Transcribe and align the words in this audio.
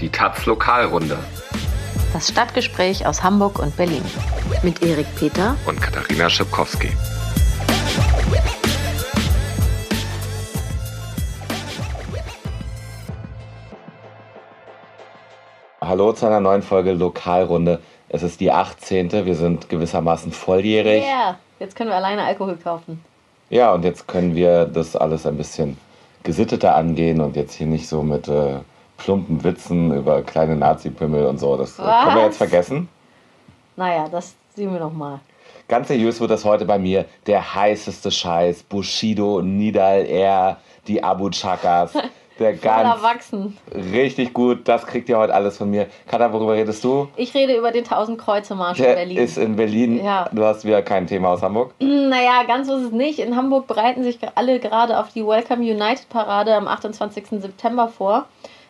Die 0.00 0.10
Taz 0.10 0.46
Lokalrunde. 0.46 1.18
Das 2.12 2.28
Stadtgespräch 2.28 3.04
aus 3.04 3.24
Hamburg 3.24 3.58
und 3.58 3.76
Berlin. 3.76 4.04
Mit 4.62 4.80
Erik 4.80 5.06
Peter 5.16 5.56
und 5.66 5.80
Katharina 5.80 6.30
Schipkowski. 6.30 6.90
Hallo 15.80 16.12
zu 16.12 16.26
einer 16.26 16.38
neuen 16.38 16.62
Folge 16.62 16.92
Lokalrunde. 16.92 17.80
Es 18.08 18.22
ist 18.22 18.38
die 18.38 18.52
18. 18.52 19.10
Wir 19.26 19.34
sind 19.34 19.68
gewissermaßen 19.68 20.30
volljährig. 20.30 21.02
Ja, 21.02 21.08
yeah. 21.08 21.38
jetzt 21.58 21.74
können 21.74 21.90
wir 21.90 21.96
alleine 21.96 22.22
Alkohol 22.22 22.56
kaufen. 22.56 23.02
Ja, 23.50 23.72
und 23.72 23.84
jetzt 23.84 24.06
können 24.06 24.36
wir 24.36 24.66
das 24.66 24.94
alles 24.94 25.26
ein 25.26 25.36
bisschen 25.36 25.76
gesitteter 26.22 26.76
angehen 26.76 27.20
und 27.20 27.34
jetzt 27.34 27.54
hier 27.54 27.66
nicht 27.66 27.88
so 27.88 28.04
mit 28.04 28.28
äh, 28.28 28.58
plumpen 28.98 29.42
Witzen 29.42 29.92
über 29.94 30.22
kleine 30.22 30.56
Nazi-Pimmel 30.56 31.24
und 31.26 31.38
so. 31.38 31.56
Das 31.56 31.78
Was? 31.78 32.04
können 32.04 32.16
wir 32.16 32.24
jetzt 32.24 32.36
vergessen. 32.36 32.88
Naja, 33.76 34.08
das 34.10 34.34
sehen 34.54 34.72
wir 34.72 34.80
noch 34.80 34.92
mal. 34.92 35.20
Ganz 35.68 35.88
seriös 35.88 36.20
wird 36.20 36.30
das 36.30 36.44
heute 36.44 36.64
bei 36.64 36.78
mir 36.78 37.06
der 37.26 37.54
heißeste 37.54 38.10
Scheiß. 38.10 38.64
Bushido, 38.64 39.40
Nidal 39.40 40.04
Air, 40.06 40.58
die 40.86 41.02
Abu 41.02 41.30
Chakas. 41.30 41.92
Der 42.38 42.54
ganz 42.54 43.02
erwachsen. 43.02 43.56
Richtig 43.74 44.32
gut, 44.32 44.68
das 44.68 44.86
kriegt 44.86 45.08
ihr 45.08 45.18
heute 45.18 45.34
alles 45.34 45.56
von 45.56 45.68
mir. 45.70 45.88
Katha, 46.06 46.32
worüber 46.32 46.54
redest 46.54 46.84
du? 46.84 47.08
Ich 47.16 47.34
rede 47.34 47.56
über 47.56 47.72
den 47.72 47.82
1000 47.82 48.16
Kreuze 48.16 48.54
Marsch 48.54 48.78
in 48.78 48.84
Berlin. 48.84 49.18
ist 49.18 49.38
in 49.38 49.56
Berlin. 49.56 50.04
Ja. 50.04 50.28
Du 50.30 50.44
hast 50.44 50.64
wieder 50.64 50.82
kein 50.82 51.08
Thema 51.08 51.30
aus 51.30 51.42
Hamburg? 51.42 51.74
Hm, 51.80 52.08
naja, 52.08 52.44
ganz 52.46 52.68
so 52.68 52.76
ist 52.76 52.84
es 52.84 52.92
nicht. 52.92 53.18
In 53.18 53.34
Hamburg 53.34 53.66
bereiten 53.66 54.04
sich 54.04 54.20
alle 54.36 54.60
gerade 54.60 55.00
auf 55.00 55.08
die 55.12 55.26
Welcome 55.26 55.62
United 55.62 56.08
Parade 56.10 56.54
am 56.54 56.68
28. 56.68 57.26
September 57.40 57.88
vor. 57.88 58.26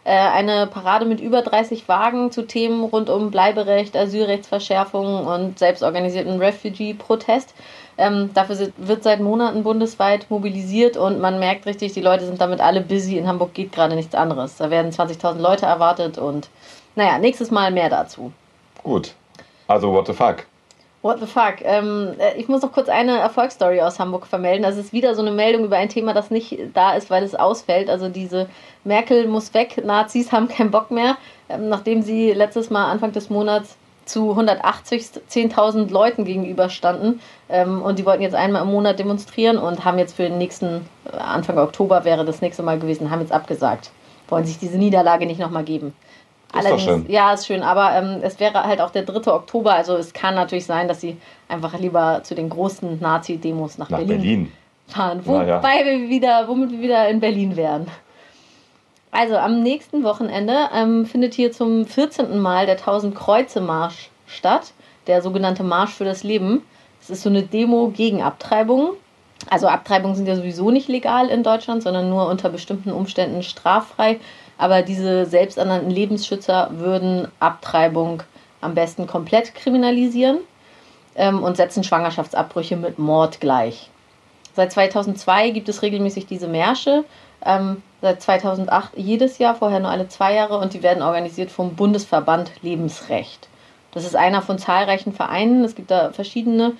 Äh, 0.08 0.12
eine 0.12 0.66
Parade 0.66 1.04
mit 1.04 1.20
über 1.20 1.42
30 1.42 1.86
Wagen 1.86 2.30
zu 2.30 2.46
Themen 2.46 2.82
rund 2.82 3.10
um 3.10 3.30
Bleiberecht, 3.30 3.94
Asylrechtsverschärfung 3.94 5.26
und 5.26 5.58
selbstorganisierten 5.58 6.38
Refugee-Protest. 6.38 7.52
Ähm, 7.98 8.30
dafür 8.32 8.72
wird 8.78 9.02
seit 9.02 9.20
Monaten 9.20 9.64
bundesweit 9.64 10.30
mobilisiert 10.30 10.96
und 10.96 11.20
man 11.20 11.38
merkt 11.38 11.66
richtig, 11.66 11.92
die 11.92 12.00
Leute 12.00 12.24
sind 12.24 12.40
damit 12.40 12.62
alle 12.62 12.80
busy. 12.80 13.18
In 13.18 13.28
Hamburg 13.28 13.52
geht 13.52 13.70
gerade 13.70 13.96
nichts 13.96 14.14
anderes. 14.14 14.56
Da 14.56 14.70
werden 14.70 14.92
20.000 14.92 15.40
Leute 15.40 15.66
erwartet 15.66 16.16
und 16.16 16.48
naja, 16.96 17.18
nächstes 17.18 17.50
Mal 17.50 17.70
mehr 17.70 17.90
dazu. 17.90 18.32
Gut. 18.82 19.12
Also, 19.66 19.92
what 19.92 20.06
the 20.06 20.14
fuck? 20.14 20.46
What 21.00 21.20
the 21.20 21.26
fuck? 21.26 21.56
Ähm, 21.62 22.14
äh, 22.18 22.36
ich 22.38 22.48
muss 22.48 22.62
noch 22.62 22.72
kurz 22.72 22.88
eine 22.88 23.18
Erfolgsstory 23.18 23.80
aus 23.80 24.00
Hamburg 24.00 24.26
vermelden. 24.26 24.64
Das 24.64 24.76
ist 24.76 24.92
wieder 24.92 25.14
so 25.14 25.22
eine 25.22 25.30
Meldung 25.30 25.64
über 25.64 25.76
ein 25.76 25.88
Thema, 25.88 26.12
das 26.12 26.30
nicht 26.30 26.58
da 26.74 26.94
ist, 26.94 27.08
weil 27.08 27.22
es 27.22 27.36
ausfällt. 27.36 27.88
Also 27.88 28.08
diese 28.08 28.48
Merkel 28.82 29.28
muss 29.28 29.54
weg, 29.54 29.84
Nazis 29.84 30.32
haben 30.32 30.48
keinen 30.48 30.72
Bock 30.72 30.90
mehr, 30.90 31.16
ähm, 31.48 31.68
nachdem 31.68 32.02
sie 32.02 32.32
letztes 32.32 32.70
Mal 32.70 32.90
Anfang 32.90 33.12
des 33.12 33.30
Monats 33.30 33.76
zu 34.06 34.30
180 34.30 35.10
10.000 35.30 35.90
Leuten 35.92 36.24
gegenüberstanden. 36.24 37.20
Ähm, 37.48 37.80
und 37.80 38.00
die 38.00 38.04
wollten 38.06 38.22
jetzt 38.22 38.34
einmal 38.34 38.62
im 38.62 38.68
Monat 38.68 38.98
demonstrieren 38.98 39.58
und 39.58 39.84
haben 39.84 39.98
jetzt 39.98 40.16
für 40.16 40.24
den 40.24 40.38
nächsten, 40.38 40.88
äh, 41.12 41.16
Anfang 41.16 41.58
Oktober 41.58 42.04
wäre 42.04 42.24
das 42.24 42.40
nächste 42.40 42.64
Mal 42.64 42.80
gewesen, 42.80 43.12
haben 43.12 43.20
jetzt 43.20 43.32
abgesagt. 43.32 43.92
Wollen 44.28 44.46
sich 44.46 44.58
diese 44.58 44.78
Niederlage 44.78 45.26
nicht 45.26 45.38
nochmal 45.38 45.64
geben. 45.64 45.94
Ist 46.48 46.54
Allerdings, 46.54 46.84
schön. 46.84 47.06
ja, 47.08 47.32
ist 47.34 47.46
schön, 47.46 47.62
aber 47.62 47.92
ähm, 47.94 48.20
es 48.22 48.40
wäre 48.40 48.64
halt 48.64 48.80
auch 48.80 48.90
der 48.90 49.02
3. 49.02 49.30
Oktober, 49.32 49.74
also 49.74 49.96
es 49.96 50.14
kann 50.14 50.34
natürlich 50.34 50.64
sein, 50.64 50.88
dass 50.88 51.00
sie 51.00 51.18
einfach 51.46 51.78
lieber 51.78 52.22
zu 52.22 52.34
den 52.34 52.48
großen 52.48 53.00
Nazi-Demos 53.00 53.76
nach, 53.76 53.90
nach, 53.90 53.98
Berlin, 53.98 54.16
Berlin. 54.16 54.52
fahren. 54.86 55.20
Wobei 55.24 55.46
ja. 55.46 55.62
wir 55.62 56.08
wieder, 56.08 56.48
womit 56.48 56.70
wir 56.70 56.80
wieder 56.80 57.08
in 57.08 57.20
Berlin 57.20 57.54
wären. 57.56 57.86
Also 59.10 59.36
am 59.36 59.62
nächsten 59.62 60.04
Wochenende 60.04 60.70
ähm, 60.74 61.04
findet 61.04 61.34
hier 61.34 61.52
zum 61.52 61.86
14. 61.86 62.38
Mal 62.38 62.66
der 62.66 62.76
1000 62.76 63.14
Kreuze 63.14 63.60
Marsch 63.60 64.10
statt, 64.26 64.72
der 65.06 65.22
sogenannte 65.22 65.64
Marsch 65.64 65.92
für 65.92 66.04
das 66.04 66.22
Leben. 66.22 66.62
Es 67.00 67.10
ist 67.10 67.22
so 67.22 67.28
eine 67.28 67.42
Demo 67.42 67.88
gegen 67.88 68.22
Abtreibung. 68.22 68.92
Also 69.50 69.66
Abtreibungen 69.68 70.16
sind 70.16 70.26
ja 70.26 70.36
sowieso 70.36 70.70
nicht 70.70 70.88
legal 70.88 71.28
in 71.28 71.42
Deutschland, 71.42 71.82
sondern 71.82 72.10
nur 72.10 72.26
unter 72.26 72.50
bestimmten 72.50 72.90
Umständen 72.90 73.42
straffrei. 73.42 74.18
Aber 74.58 74.82
diese 74.82 75.24
selbsternannten 75.24 75.90
Lebensschützer 75.90 76.70
würden 76.72 77.28
Abtreibung 77.38 78.22
am 78.60 78.74
besten 78.74 79.06
komplett 79.06 79.54
kriminalisieren 79.54 80.38
ähm, 81.14 81.42
und 81.42 81.56
setzen 81.56 81.84
Schwangerschaftsabbrüche 81.84 82.76
mit 82.76 82.98
Mord 82.98 83.40
gleich. 83.40 83.88
Seit 84.54 84.72
2002 84.72 85.50
gibt 85.50 85.68
es 85.68 85.82
regelmäßig 85.82 86.26
diese 86.26 86.48
Märsche 86.48 87.04
ähm, 87.44 87.82
seit 88.00 88.20
2008 88.20 88.92
jedes 88.96 89.38
Jahr, 89.38 89.54
vorher 89.54 89.80
nur 89.80 89.90
alle 89.90 90.08
zwei 90.08 90.34
Jahre 90.34 90.58
und 90.58 90.74
die 90.74 90.82
werden 90.82 91.02
organisiert 91.02 91.50
vom 91.50 91.76
Bundesverband 91.76 92.50
Lebensrecht. 92.62 93.48
Das 93.92 94.04
ist 94.04 94.16
einer 94.16 94.42
von 94.42 94.58
zahlreichen 94.58 95.12
Vereinen, 95.12 95.64
es 95.64 95.74
gibt 95.74 95.90
da 95.90 96.12
verschiedene, 96.12 96.72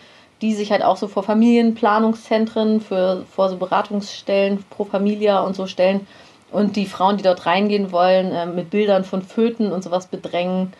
die 0.42 0.54
sich 0.54 0.70
halt 0.70 0.82
auch 0.82 0.96
so 0.96 1.08
vor 1.08 1.22
Familienplanungszentren, 1.22 2.80
für, 2.80 3.24
vor 3.30 3.48
so 3.48 3.56
Beratungsstellen, 3.56 4.64
pro 4.70 4.84
Familia 4.84 5.40
und 5.40 5.56
so 5.56 5.66
stellen 5.66 6.06
und 6.50 6.76
die 6.76 6.86
Frauen, 6.86 7.16
die 7.16 7.22
dort 7.22 7.46
reingehen 7.46 7.92
wollen, 7.92 8.32
äh, 8.32 8.46
mit 8.46 8.70
Bildern 8.70 9.04
von 9.04 9.22
Föten 9.22 9.72
und 9.72 9.82
sowas 9.82 10.06
bedrängen 10.06 10.72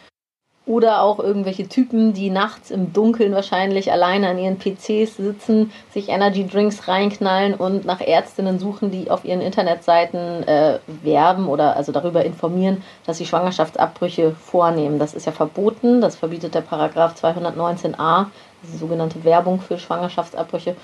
oder 0.69 1.01
auch 1.01 1.19
irgendwelche 1.19 1.67
Typen, 1.67 2.13
die 2.13 2.29
nachts 2.29 2.71
im 2.71 2.93
Dunkeln 2.93 3.33
wahrscheinlich 3.33 3.91
alleine 3.91 4.29
an 4.29 4.39
ihren 4.39 4.59
PCs 4.59 5.17
sitzen, 5.17 5.73
sich 5.95 6.11
Energy 6.11 6.47
Drinks 6.47 6.87
reinknallen 6.87 7.55
und 7.55 7.87
nach 7.87 8.03
Ärztinnen 8.03 8.59
suchen, 8.59 8.91
die 8.91 9.11
auf 9.11 9.25
ihren 9.25 9.41
Internetseiten 9.41 10.47
äh, 10.47 10.79
werben 11.03 11.49
oder 11.49 11.75
also 11.75 11.91
darüber 11.91 12.23
informieren, 12.23 12.85
dass 13.07 13.17
sie 13.17 13.25
Schwangerschaftsabbrüche 13.25 14.33
vornehmen. 14.33 14.99
Das 14.99 15.15
ist 15.15 15.25
ja 15.25 15.33
verboten, 15.33 16.03
das 16.03 16.17
verbietet 16.17 16.55
der 16.55 16.61
Paragraph 16.61 17.15
219a, 17.15 18.27
das 18.61 18.71
ist 18.71 18.81
sogenannte 18.81 19.25
Werbung 19.25 19.63
für 19.63 19.79
Schwangerschaftsabbrüche. 19.79 20.77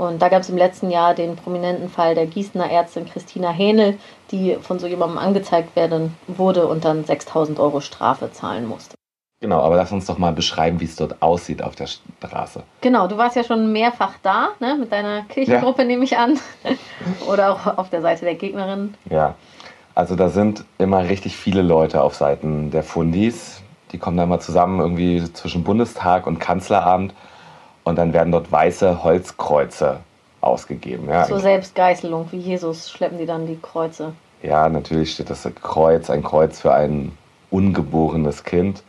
Und 0.00 0.22
da 0.22 0.30
gab 0.30 0.40
es 0.40 0.48
im 0.48 0.56
letzten 0.56 0.90
Jahr 0.90 1.12
den 1.12 1.36
prominenten 1.36 1.90
Fall 1.90 2.14
der 2.14 2.24
Gießener 2.24 2.70
Ärztin 2.70 3.04
Christina 3.04 3.50
Hähnel, 3.50 3.98
die 4.30 4.56
von 4.62 4.78
so 4.78 4.86
jemandem 4.86 5.18
angezeigt 5.18 5.76
werden 5.76 6.16
wurde 6.26 6.66
und 6.66 6.86
dann 6.86 7.04
6000 7.04 7.60
Euro 7.60 7.82
Strafe 7.82 8.32
zahlen 8.32 8.66
musste. 8.66 8.94
Genau, 9.42 9.60
aber 9.60 9.76
lass 9.76 9.92
uns 9.92 10.06
doch 10.06 10.16
mal 10.16 10.32
beschreiben, 10.32 10.80
wie 10.80 10.86
es 10.86 10.96
dort 10.96 11.20
aussieht 11.20 11.62
auf 11.62 11.76
der 11.76 11.86
Straße. 11.86 12.62
Genau, 12.80 13.08
du 13.08 13.18
warst 13.18 13.36
ja 13.36 13.44
schon 13.44 13.72
mehrfach 13.72 14.14
da, 14.22 14.48
ne, 14.58 14.74
mit 14.80 14.90
deiner 14.90 15.24
Kirchengruppe 15.24 15.82
ja. 15.82 15.88
nehme 15.88 16.04
ich 16.04 16.16
an. 16.16 16.38
Oder 17.28 17.52
auch 17.52 17.76
auf 17.76 17.90
der 17.90 18.00
Seite 18.00 18.24
der 18.24 18.36
Gegnerin. 18.36 18.94
Ja, 19.10 19.34
also 19.94 20.16
da 20.16 20.30
sind 20.30 20.64
immer 20.78 21.10
richtig 21.10 21.36
viele 21.36 21.60
Leute 21.60 22.02
auf 22.02 22.14
Seiten 22.14 22.70
der 22.70 22.84
Fundis. 22.84 23.60
Die 23.92 23.98
kommen 23.98 24.16
da 24.16 24.22
immer 24.22 24.40
zusammen 24.40 24.80
irgendwie 24.80 25.30
zwischen 25.34 25.62
Bundestag 25.62 26.26
und 26.26 26.38
Kanzleramt 26.38 27.12
und 27.90 27.96
dann 27.96 28.12
werden 28.12 28.32
dort 28.32 28.50
weiße 28.50 29.02
Holzkreuze 29.02 30.00
ausgegeben. 30.40 31.08
Ja. 31.08 31.24
Zur 31.26 31.40
Selbstgeißelung, 31.40 32.28
wie 32.30 32.38
Jesus 32.38 32.90
schleppen 32.90 33.18
die 33.18 33.26
dann 33.26 33.46
die 33.46 33.58
Kreuze. 33.60 34.12
Ja, 34.42 34.68
natürlich 34.68 35.12
steht 35.12 35.28
das 35.28 35.46
Kreuz, 35.62 36.08
ein 36.08 36.22
Kreuz 36.22 36.60
für 36.60 36.72
ein 36.72 37.12
ungeborenes 37.50 38.44
Kind 38.44 38.82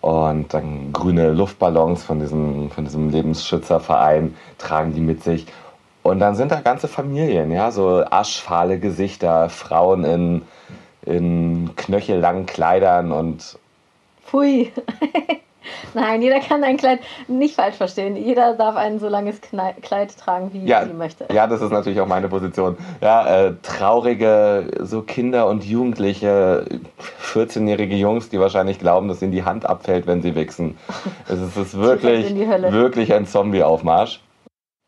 und 0.00 0.54
dann 0.54 0.92
grüne 0.92 1.30
Luftballons 1.32 2.04
von 2.04 2.20
diesem, 2.20 2.70
von 2.70 2.84
diesem 2.84 3.10
Lebensschützerverein 3.10 4.36
tragen 4.58 4.94
die 4.94 5.00
mit 5.00 5.24
sich. 5.24 5.46
Und 6.02 6.20
dann 6.20 6.34
sind 6.34 6.52
da 6.52 6.60
ganze 6.60 6.88
Familien, 6.88 7.50
ja, 7.50 7.70
so 7.70 8.04
aschfahle 8.08 8.78
Gesichter, 8.78 9.48
Frauen 9.50 10.04
in, 10.04 10.42
in 11.04 11.70
knöchellangen 11.76 12.46
Kleidern 12.46 13.12
und. 13.12 13.58
Pfui. 14.26 14.72
Nein, 15.94 16.22
jeder 16.22 16.40
kann 16.40 16.64
ein 16.64 16.76
Kleid 16.76 17.00
nicht 17.28 17.54
falsch 17.54 17.76
verstehen. 17.76 18.16
Jeder 18.16 18.54
darf 18.54 18.76
ein 18.76 18.98
so 18.98 19.08
langes 19.08 19.40
Kleid 19.40 20.16
tragen, 20.18 20.52
wie 20.52 20.64
ja, 20.64 20.84
sie 20.86 20.92
möchte. 20.92 21.26
Ja, 21.32 21.46
das 21.46 21.60
ist 21.60 21.70
natürlich 21.70 22.00
auch 22.00 22.06
meine 22.06 22.28
Position. 22.28 22.76
Ja, 23.00 23.46
äh, 23.46 23.54
traurige 23.62 24.70
so 24.80 25.02
Kinder 25.02 25.48
und 25.48 25.64
Jugendliche, 25.64 26.64
14-jährige 27.22 27.96
Jungs, 27.96 28.28
die 28.28 28.40
wahrscheinlich 28.40 28.78
glauben, 28.78 29.08
dass 29.08 29.22
ihnen 29.22 29.32
die 29.32 29.44
Hand 29.44 29.66
abfällt, 29.66 30.06
wenn 30.06 30.22
sie 30.22 30.34
wichsen. 30.34 30.78
Es 31.26 31.40
ist, 31.40 31.56
es 31.56 31.68
ist 31.68 31.78
wirklich, 31.78 32.34
wirklich 32.34 33.12
ein 33.12 33.26
Zombie-Aufmarsch. 33.26 34.20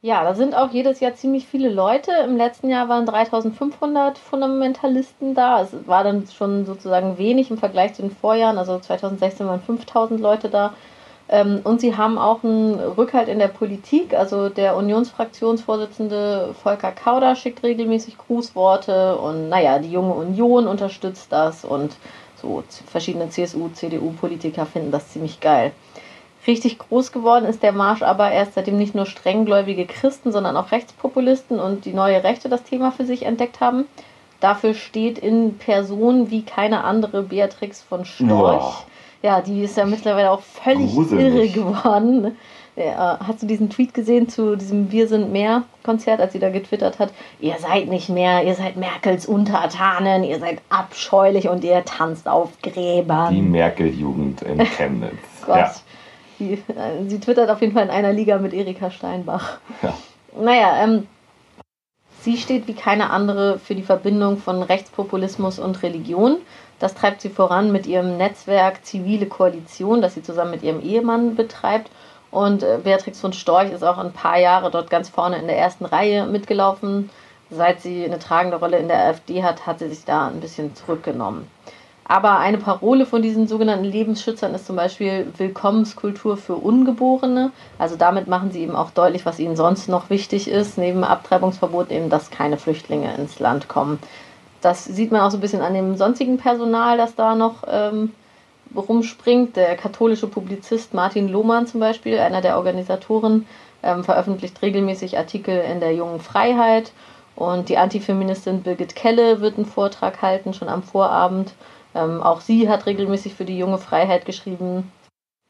Ja, 0.04 0.24
da 0.24 0.34
sind 0.34 0.56
auch 0.56 0.72
jedes 0.72 0.98
Jahr 0.98 1.14
ziemlich 1.14 1.46
viele 1.46 1.68
Leute. 1.68 2.10
Im 2.24 2.36
letzten 2.36 2.68
Jahr 2.68 2.88
waren 2.88 3.06
3500 3.06 4.18
Fundamentalisten 4.18 5.32
da. 5.36 5.62
Es 5.62 5.70
war 5.86 6.02
dann 6.02 6.26
schon 6.26 6.66
sozusagen 6.66 7.18
wenig 7.18 7.52
im 7.52 7.58
Vergleich 7.58 7.94
zu 7.94 8.02
den 8.02 8.10
Vorjahren. 8.10 8.58
Also 8.58 8.80
2016 8.80 9.46
waren 9.46 9.60
5000 9.60 10.20
Leute 10.20 10.48
da. 10.48 10.74
Ähm, 11.28 11.60
und 11.62 11.80
sie 11.80 11.96
haben 11.96 12.18
auch 12.18 12.42
einen 12.42 12.80
Rückhalt 12.80 13.28
in 13.28 13.38
der 13.38 13.46
Politik. 13.46 14.12
Also 14.12 14.48
der 14.48 14.76
Unionsfraktionsvorsitzende 14.76 16.52
Volker 16.60 16.90
Kauder 16.90 17.36
schickt 17.36 17.62
regelmäßig 17.62 18.18
Grußworte. 18.18 19.16
Und 19.18 19.50
naja, 19.50 19.78
die 19.78 19.92
junge 19.92 20.14
Union 20.14 20.66
unterstützt 20.66 21.30
das. 21.30 21.64
Und 21.64 21.94
so 22.34 22.64
verschiedene 22.86 23.30
CSU, 23.30 23.68
CDU-Politiker 23.68 24.66
finden 24.66 24.90
das 24.90 25.10
ziemlich 25.10 25.38
geil. 25.38 25.70
Richtig 26.46 26.78
groß 26.78 27.12
geworden 27.12 27.44
ist 27.44 27.62
der 27.62 27.72
Marsch 27.72 28.02
aber 28.02 28.32
erst 28.32 28.54
seitdem 28.54 28.76
nicht 28.76 28.94
nur 28.94 29.06
strenggläubige 29.06 29.86
Christen, 29.86 30.32
sondern 30.32 30.56
auch 30.56 30.72
Rechtspopulisten 30.72 31.60
und 31.60 31.84
die 31.84 31.92
neue 31.92 32.24
Rechte 32.24 32.48
das 32.48 32.64
Thema 32.64 32.90
für 32.90 33.04
sich 33.04 33.24
entdeckt 33.24 33.60
haben. 33.60 33.86
dafür 34.40 34.74
steht 34.74 35.18
in 35.18 35.56
Person 35.58 36.30
wie 36.30 36.42
keine 36.42 36.82
andere 36.82 37.22
Beatrix 37.22 37.80
von 37.80 38.04
Storch. 38.04 38.84
Oh. 38.84 38.92
Ja, 39.22 39.40
die 39.40 39.62
ist 39.62 39.76
ja 39.76 39.86
mittlerweile 39.86 40.32
auch 40.32 40.40
völlig 40.40 40.92
Gruselig. 40.92 41.24
irre 41.24 41.48
geworden. 41.48 42.36
Ja, 42.74 43.20
hast 43.24 43.42
du 43.42 43.46
diesen 43.46 43.68
Tweet 43.68 43.92
gesehen 43.92 44.28
zu 44.28 44.56
diesem 44.56 44.90
Wir 44.90 45.06
sind 45.06 45.30
mehr 45.30 45.62
Konzert, 45.84 46.20
als 46.20 46.32
sie 46.32 46.38
da 46.38 46.48
getwittert 46.48 46.98
hat? 46.98 47.12
Ihr 47.38 47.54
seid 47.58 47.88
nicht 47.88 48.08
mehr, 48.08 48.44
ihr 48.44 48.54
seid 48.54 48.76
Merkels 48.76 49.26
Untertanen, 49.26 50.24
ihr 50.24 50.40
seid 50.40 50.60
abscheulich 50.70 51.48
und 51.48 51.62
ihr 51.64 51.84
tanzt 51.84 52.26
auf 52.26 52.50
Gräbern. 52.62 53.34
Die 53.34 53.42
Merkel-Jugend 53.42 54.42
in 54.42 54.58
Chemnitz. 54.64 55.12
Gott. 55.46 55.56
Ja. 55.56 55.72
Die, 56.42 56.54
äh, 56.54 57.08
sie 57.08 57.20
twittert 57.20 57.48
auf 57.50 57.60
jeden 57.60 57.72
Fall 57.72 57.84
in 57.84 57.90
einer 57.90 58.12
Liga 58.12 58.38
mit 58.38 58.52
Erika 58.52 58.90
Steinbach. 58.90 59.58
Ja. 59.82 59.94
Naja, 60.38 60.82
ähm, 60.82 61.06
sie 62.20 62.36
steht 62.36 62.66
wie 62.66 62.74
keine 62.74 63.10
andere 63.10 63.58
für 63.58 63.74
die 63.74 63.82
Verbindung 63.82 64.38
von 64.38 64.62
Rechtspopulismus 64.62 65.58
und 65.58 65.82
Religion. 65.82 66.38
Das 66.78 66.94
treibt 66.94 67.20
sie 67.20 67.28
voran 67.28 67.70
mit 67.70 67.86
ihrem 67.86 68.16
Netzwerk 68.16 68.84
Zivile 68.84 69.26
Koalition, 69.26 70.02
das 70.02 70.14
sie 70.14 70.22
zusammen 70.22 70.50
mit 70.50 70.62
ihrem 70.62 70.82
Ehemann 70.82 71.36
betreibt 71.36 71.90
und 72.32 72.62
äh, 72.62 72.78
Beatrix 72.82 73.20
von 73.20 73.34
Storch 73.34 73.70
ist 73.70 73.84
auch 73.84 73.98
ein 73.98 74.12
paar 74.12 74.38
Jahre 74.38 74.70
dort 74.70 74.90
ganz 74.90 75.10
vorne 75.10 75.36
in 75.36 75.46
der 75.46 75.58
ersten 75.58 75.84
Reihe 75.84 76.26
mitgelaufen. 76.26 77.10
Seit 77.50 77.82
sie 77.82 78.04
eine 78.06 78.18
tragende 78.18 78.56
Rolle 78.56 78.78
in 78.78 78.88
der 78.88 79.04
AfD 79.04 79.42
hat, 79.42 79.66
hat 79.66 79.78
sie 79.78 79.88
sich 79.90 80.06
da 80.06 80.28
ein 80.28 80.40
bisschen 80.40 80.74
zurückgenommen. 80.74 81.46
Aber 82.04 82.38
eine 82.38 82.58
Parole 82.58 83.06
von 83.06 83.22
diesen 83.22 83.46
sogenannten 83.46 83.84
Lebensschützern 83.84 84.54
ist 84.54 84.66
zum 84.66 84.76
Beispiel 84.76 85.32
Willkommenskultur 85.36 86.36
für 86.36 86.56
Ungeborene. 86.56 87.52
Also 87.78 87.96
damit 87.96 88.26
machen 88.26 88.50
sie 88.50 88.60
eben 88.60 88.74
auch 88.74 88.90
deutlich, 88.90 89.24
was 89.24 89.38
ihnen 89.38 89.56
sonst 89.56 89.88
noch 89.88 90.10
wichtig 90.10 90.48
ist, 90.48 90.78
neben 90.78 91.04
Abtreibungsverbot 91.04 91.90
eben, 91.90 92.10
dass 92.10 92.30
keine 92.30 92.58
Flüchtlinge 92.58 93.14
ins 93.14 93.38
Land 93.38 93.68
kommen. 93.68 93.98
Das 94.60 94.84
sieht 94.84 95.12
man 95.12 95.20
auch 95.22 95.30
so 95.30 95.38
ein 95.38 95.40
bisschen 95.40 95.62
an 95.62 95.74
dem 95.74 95.96
sonstigen 95.96 96.38
Personal, 96.38 96.96
das 96.96 97.14
da 97.14 97.34
noch 97.34 97.64
ähm, 97.68 98.12
rumspringt. 98.74 99.56
Der 99.56 99.76
katholische 99.76 100.26
Publizist 100.26 100.94
Martin 100.94 101.28
Lohmann 101.28 101.66
zum 101.66 101.80
Beispiel, 101.80 102.18
einer 102.18 102.40
der 102.40 102.56
Organisatoren, 102.56 103.46
ähm, 103.82 104.04
veröffentlicht 104.04 104.60
regelmäßig 104.62 105.18
Artikel 105.18 105.56
in 105.56 105.80
der 105.80 105.94
Jungen 105.94 106.20
Freiheit. 106.20 106.92
Und 107.34 107.68
die 107.68 107.78
Antifeministin 107.78 108.62
Birgit 108.62 108.94
Kelle 108.94 109.40
wird 109.40 109.56
einen 109.56 109.66
Vortrag 109.66 110.20
halten, 110.22 110.52
schon 110.52 110.68
am 110.68 110.82
Vorabend. 110.82 111.52
Ähm, 111.94 112.22
auch 112.22 112.40
sie 112.40 112.68
hat 112.68 112.86
regelmäßig 112.86 113.34
für 113.34 113.44
die 113.44 113.58
Junge 113.58 113.78
Freiheit 113.78 114.24
geschrieben. 114.24 114.90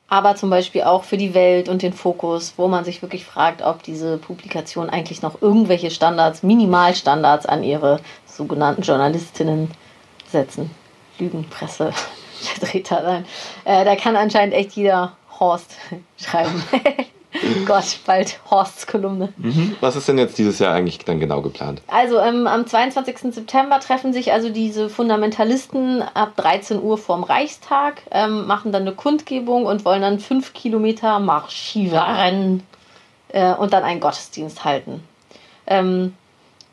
Aber 0.08 0.36
zum 0.36 0.50
Beispiel 0.50 0.82
auch 0.82 1.04
für 1.04 1.16
die 1.16 1.32
Welt 1.32 1.68
und 1.68 1.80
den 1.80 1.94
Fokus, 1.94 2.54
wo 2.56 2.68
man 2.68 2.84
sich 2.84 3.00
wirklich 3.00 3.24
fragt, 3.24 3.62
ob 3.62 3.82
diese 3.82 4.18
Publikation 4.18 4.90
eigentlich 4.90 5.22
noch 5.22 5.40
irgendwelche 5.40 5.90
Standards, 5.90 6.42
Minimalstandards 6.42 7.46
an 7.46 7.62
ihre 7.62 7.98
sogenannten 8.26 8.82
Journalistinnen 8.82 9.70
setzen. 10.28 10.70
Lügenpresse. 11.18 11.92
Vertreter 12.42 13.02
sein. 13.02 13.24
Äh, 13.64 13.84
da 13.84 13.96
kann 13.96 14.16
anscheinend 14.16 14.54
echt 14.54 14.72
jeder 14.72 15.16
Horst 15.38 15.76
schreiben. 16.16 16.62
Gott, 17.66 17.98
bald 18.06 18.40
Horsts 18.50 18.86
Kolumne. 18.86 19.32
Mhm. 19.36 19.76
Was 19.80 19.96
ist 19.96 20.08
denn 20.08 20.18
jetzt 20.18 20.38
dieses 20.38 20.58
Jahr 20.58 20.74
eigentlich 20.74 20.98
dann 20.98 21.20
genau 21.20 21.40
geplant? 21.40 21.82
Also 21.88 22.18
ähm, 22.18 22.46
am 22.46 22.66
22. 22.66 23.34
September 23.34 23.80
treffen 23.80 24.12
sich 24.12 24.32
also 24.32 24.48
diese 24.48 24.88
Fundamentalisten 24.88 26.02
ab 26.02 26.36
13 26.36 26.82
Uhr 26.82 26.98
vorm 26.98 27.24
Reichstag, 27.24 28.02
ähm, 28.10 28.46
machen 28.46 28.72
dann 28.72 28.82
eine 28.82 28.92
Kundgebung 28.92 29.66
und 29.66 29.84
wollen 29.84 30.02
dann 30.02 30.20
fünf 30.20 30.52
Kilometer 30.52 31.18
marschieren 31.18 32.62
äh, 33.28 33.54
und 33.54 33.72
dann 33.72 33.84
einen 33.84 34.00
Gottesdienst 34.00 34.64
halten. 34.64 35.02
Ähm, 35.66 36.14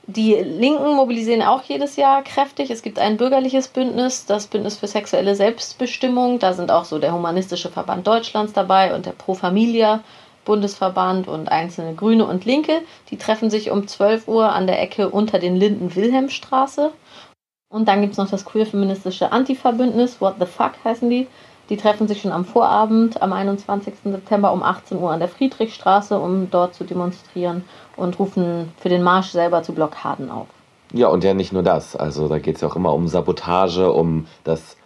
die 0.08 0.34
Linken 0.34 0.96
mobilisieren 0.96 1.44
auch 1.44 1.62
jedes 1.64 1.96
Jahr 1.96 2.24
kräftig. 2.24 2.72
Es 2.72 2.82
gibt 2.82 2.98
ein 2.98 3.18
bürgerliches 3.18 3.68
Bündnis, 3.68 4.26
das 4.26 4.48
Bündnis 4.48 4.78
für 4.78 4.88
sexuelle 4.88 5.36
Selbstbestimmung. 5.36 6.40
Da 6.40 6.54
sind 6.54 6.72
auch 6.72 6.86
so 6.86 6.98
der 6.98 7.14
Humanistische 7.14 7.70
Verband 7.70 8.08
Deutschlands 8.08 8.54
dabei 8.54 8.96
und 8.96 9.06
der 9.06 9.12
Pro 9.12 9.36
Familia 9.36 10.04
Bundesverband 10.50 11.28
und 11.28 11.52
einzelne 11.52 11.94
Grüne 11.94 12.26
und 12.26 12.44
Linke. 12.44 12.82
Die 13.12 13.18
treffen 13.18 13.52
sich 13.52 13.70
um 13.70 13.88
12 13.88 14.28
Uhr 14.28 14.52
an 14.52 14.66
der 14.66 14.82
Ecke 14.82 15.10
unter 15.10 15.38
den 15.38 15.56
Linden 15.56 15.96
Wilhelmstraße. 15.96 16.92
Und 17.72 17.88
dann 17.88 18.02
gibt 18.02 18.14
es 18.14 18.18
noch 18.18 18.32
das 18.32 18.46
queer-feministische 18.46 19.32
Antifa-Bündnis, 19.32 20.20
What 20.22 20.38
the 20.40 20.48
Fuck 20.48 20.72
heißen 20.84 21.08
die. 21.08 21.28
Die 21.70 21.78
treffen 21.78 22.08
sich 22.08 22.22
schon 22.22 22.32
am 22.32 22.46
Vorabend, 22.46 23.22
am 23.22 23.32
21. 23.32 23.94
September 24.06 24.52
um 24.52 24.64
18 24.64 24.98
Uhr 24.98 25.12
an 25.12 25.20
der 25.20 25.30
Friedrichstraße, 25.30 26.20
um 26.20 26.50
dort 26.50 26.74
zu 26.74 26.84
demonstrieren 26.84 27.64
und 27.96 28.18
rufen 28.18 28.72
für 28.80 28.90
den 28.90 29.04
Marsch 29.04 29.30
selber 29.30 29.62
zu 29.62 29.74
Blockaden 29.74 30.32
auf. 30.32 30.48
Ja, 30.94 31.10
und 31.10 31.24
ja 31.24 31.36
nicht 31.36 31.54
nur 31.54 31.62
das. 31.62 31.96
Also 31.96 32.28
da 32.28 32.40
geht 32.40 32.56
es 32.56 32.62
ja 32.62 32.70
auch 32.70 32.76
immer 32.76 32.94
um 32.96 33.08
Sabotage, 33.08 33.92
um 33.92 34.26
das 34.44 34.78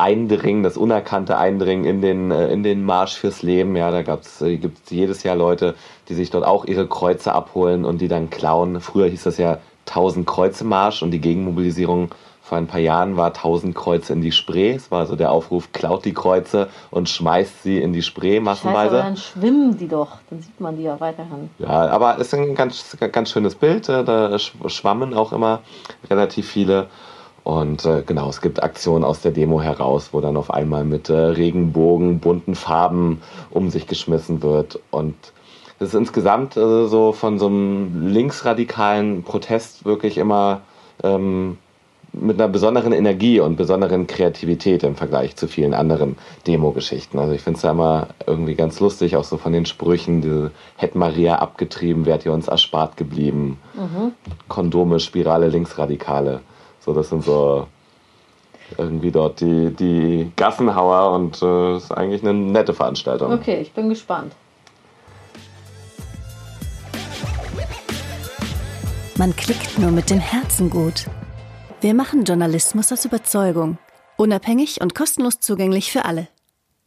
Eindringen, 0.00 0.62
das 0.62 0.76
unerkannte 0.76 1.36
Eindringen 1.36 1.84
in 1.84 2.00
den, 2.00 2.30
äh, 2.30 2.48
in 2.48 2.62
den 2.62 2.84
Marsch 2.84 3.16
fürs 3.16 3.42
Leben. 3.42 3.76
Ja, 3.76 3.90
da 3.90 4.00
äh, 4.00 4.56
gibt 4.56 4.78
es 4.84 4.90
jedes 4.90 5.22
Jahr 5.22 5.36
Leute, 5.36 5.74
die 6.08 6.14
sich 6.14 6.30
dort 6.30 6.44
auch 6.44 6.64
ihre 6.64 6.86
Kreuze 6.86 7.32
abholen 7.32 7.84
und 7.84 8.00
die 8.00 8.08
dann 8.08 8.30
klauen. 8.30 8.80
Früher 8.80 9.08
hieß 9.08 9.24
das 9.24 9.38
ja 9.38 9.58
1000 9.86 10.26
Kreuze 10.26 10.64
Marsch 10.64 11.02
und 11.02 11.10
die 11.10 11.20
Gegenmobilisierung 11.20 12.10
vor 12.50 12.58
ein 12.58 12.66
paar 12.66 12.80
Jahren 12.80 13.16
war 13.16 13.28
1000 13.28 13.76
Kreuze 13.76 14.12
in 14.12 14.22
die 14.22 14.32
Spree. 14.32 14.72
Es 14.72 14.90
war 14.90 15.06
so 15.06 15.14
der 15.14 15.30
Aufruf, 15.30 15.70
klaut 15.70 16.04
die 16.04 16.12
Kreuze 16.12 16.68
und 16.90 17.08
schmeißt 17.08 17.62
sie 17.62 17.78
in 17.78 17.92
die 17.92 18.02
Spree 18.02 18.40
massenweise. 18.40 18.96
Scheiße, 18.96 19.04
dann 19.04 19.16
schwimmen 19.16 19.78
die 19.78 19.86
doch, 19.86 20.16
dann 20.28 20.42
sieht 20.42 20.60
man 20.60 20.76
die 20.76 20.82
ja 20.82 20.98
weiterhin. 20.98 21.48
Ja, 21.60 21.68
aber 21.68 22.18
es 22.18 22.26
ist 22.26 22.34
ein 22.34 22.56
ganz, 22.56 22.96
ganz 23.12 23.30
schönes 23.30 23.54
Bild. 23.54 23.88
Äh, 23.88 24.02
da 24.02 24.36
schwammen 24.36 25.14
auch 25.14 25.32
immer 25.32 25.60
relativ 26.10 26.48
viele. 26.48 26.88
Und 27.50 27.84
äh, 27.84 28.04
genau, 28.06 28.28
es 28.28 28.42
gibt 28.42 28.62
Aktionen 28.62 29.02
aus 29.02 29.22
der 29.22 29.32
Demo 29.32 29.60
heraus, 29.60 30.10
wo 30.12 30.20
dann 30.20 30.36
auf 30.36 30.54
einmal 30.54 30.84
mit 30.84 31.08
äh, 31.08 31.14
Regenbogen, 31.14 32.20
bunten 32.20 32.54
Farben 32.54 33.22
um 33.50 33.70
sich 33.70 33.88
geschmissen 33.88 34.40
wird. 34.40 34.78
Und 34.92 35.16
das 35.80 35.88
ist 35.88 35.94
insgesamt 35.96 36.56
äh, 36.56 36.86
so 36.86 37.10
von 37.10 37.40
so 37.40 37.48
einem 37.48 38.06
linksradikalen 38.06 39.24
Protest 39.24 39.84
wirklich 39.84 40.16
immer 40.16 40.60
ähm, 41.02 41.58
mit 42.12 42.40
einer 42.40 42.48
besonderen 42.48 42.92
Energie 42.92 43.40
und 43.40 43.56
besonderen 43.56 44.06
Kreativität 44.06 44.84
im 44.84 44.94
Vergleich 44.94 45.34
zu 45.34 45.48
vielen 45.48 45.74
anderen 45.74 46.18
Demo-Geschichten. 46.46 47.18
Also 47.18 47.32
ich 47.32 47.40
finde 47.40 47.56
es 47.56 47.64
ja 47.64 47.72
immer 47.72 48.10
irgendwie 48.28 48.54
ganz 48.54 48.78
lustig, 48.78 49.16
auch 49.16 49.24
so 49.24 49.38
von 49.38 49.52
den 49.52 49.66
Sprüchen, 49.66 50.20
diese 50.20 50.52
hätte 50.76 50.96
Maria 50.96 51.40
abgetrieben, 51.40 52.06
wärt 52.06 52.24
ihr 52.24 52.32
uns 52.32 52.46
erspart 52.46 52.96
geblieben. 52.96 53.58
Mhm. 53.74 54.12
Kondome, 54.46 55.00
Spirale, 55.00 55.48
Linksradikale. 55.48 56.42
So, 56.80 56.94
das 56.94 57.08
sind 57.08 57.24
so 57.24 57.66
irgendwie 58.78 59.10
dort 59.10 59.40
die, 59.40 59.74
die 59.74 60.32
Gassenhauer 60.36 61.12
und 61.12 61.36
es 61.36 61.42
äh, 61.42 61.76
ist 61.76 61.92
eigentlich 61.92 62.22
eine 62.22 62.34
nette 62.34 62.74
Veranstaltung. 62.74 63.32
Okay, 63.32 63.60
ich 63.60 63.72
bin 63.72 63.88
gespannt. 63.88 64.32
Man 69.16 69.36
klickt 69.36 69.78
nur 69.78 69.90
mit 69.90 70.08
dem 70.08 70.18
Herzen 70.18 70.70
gut. 70.70 71.06
Wir 71.82 71.94
machen 71.94 72.24
Journalismus 72.24 72.90
aus 72.90 73.04
Überzeugung. 73.04 73.76
Unabhängig 74.16 74.80
und 74.80 74.94
kostenlos 74.94 75.40
zugänglich 75.40 75.92
für 75.92 76.04
alle. 76.04 76.28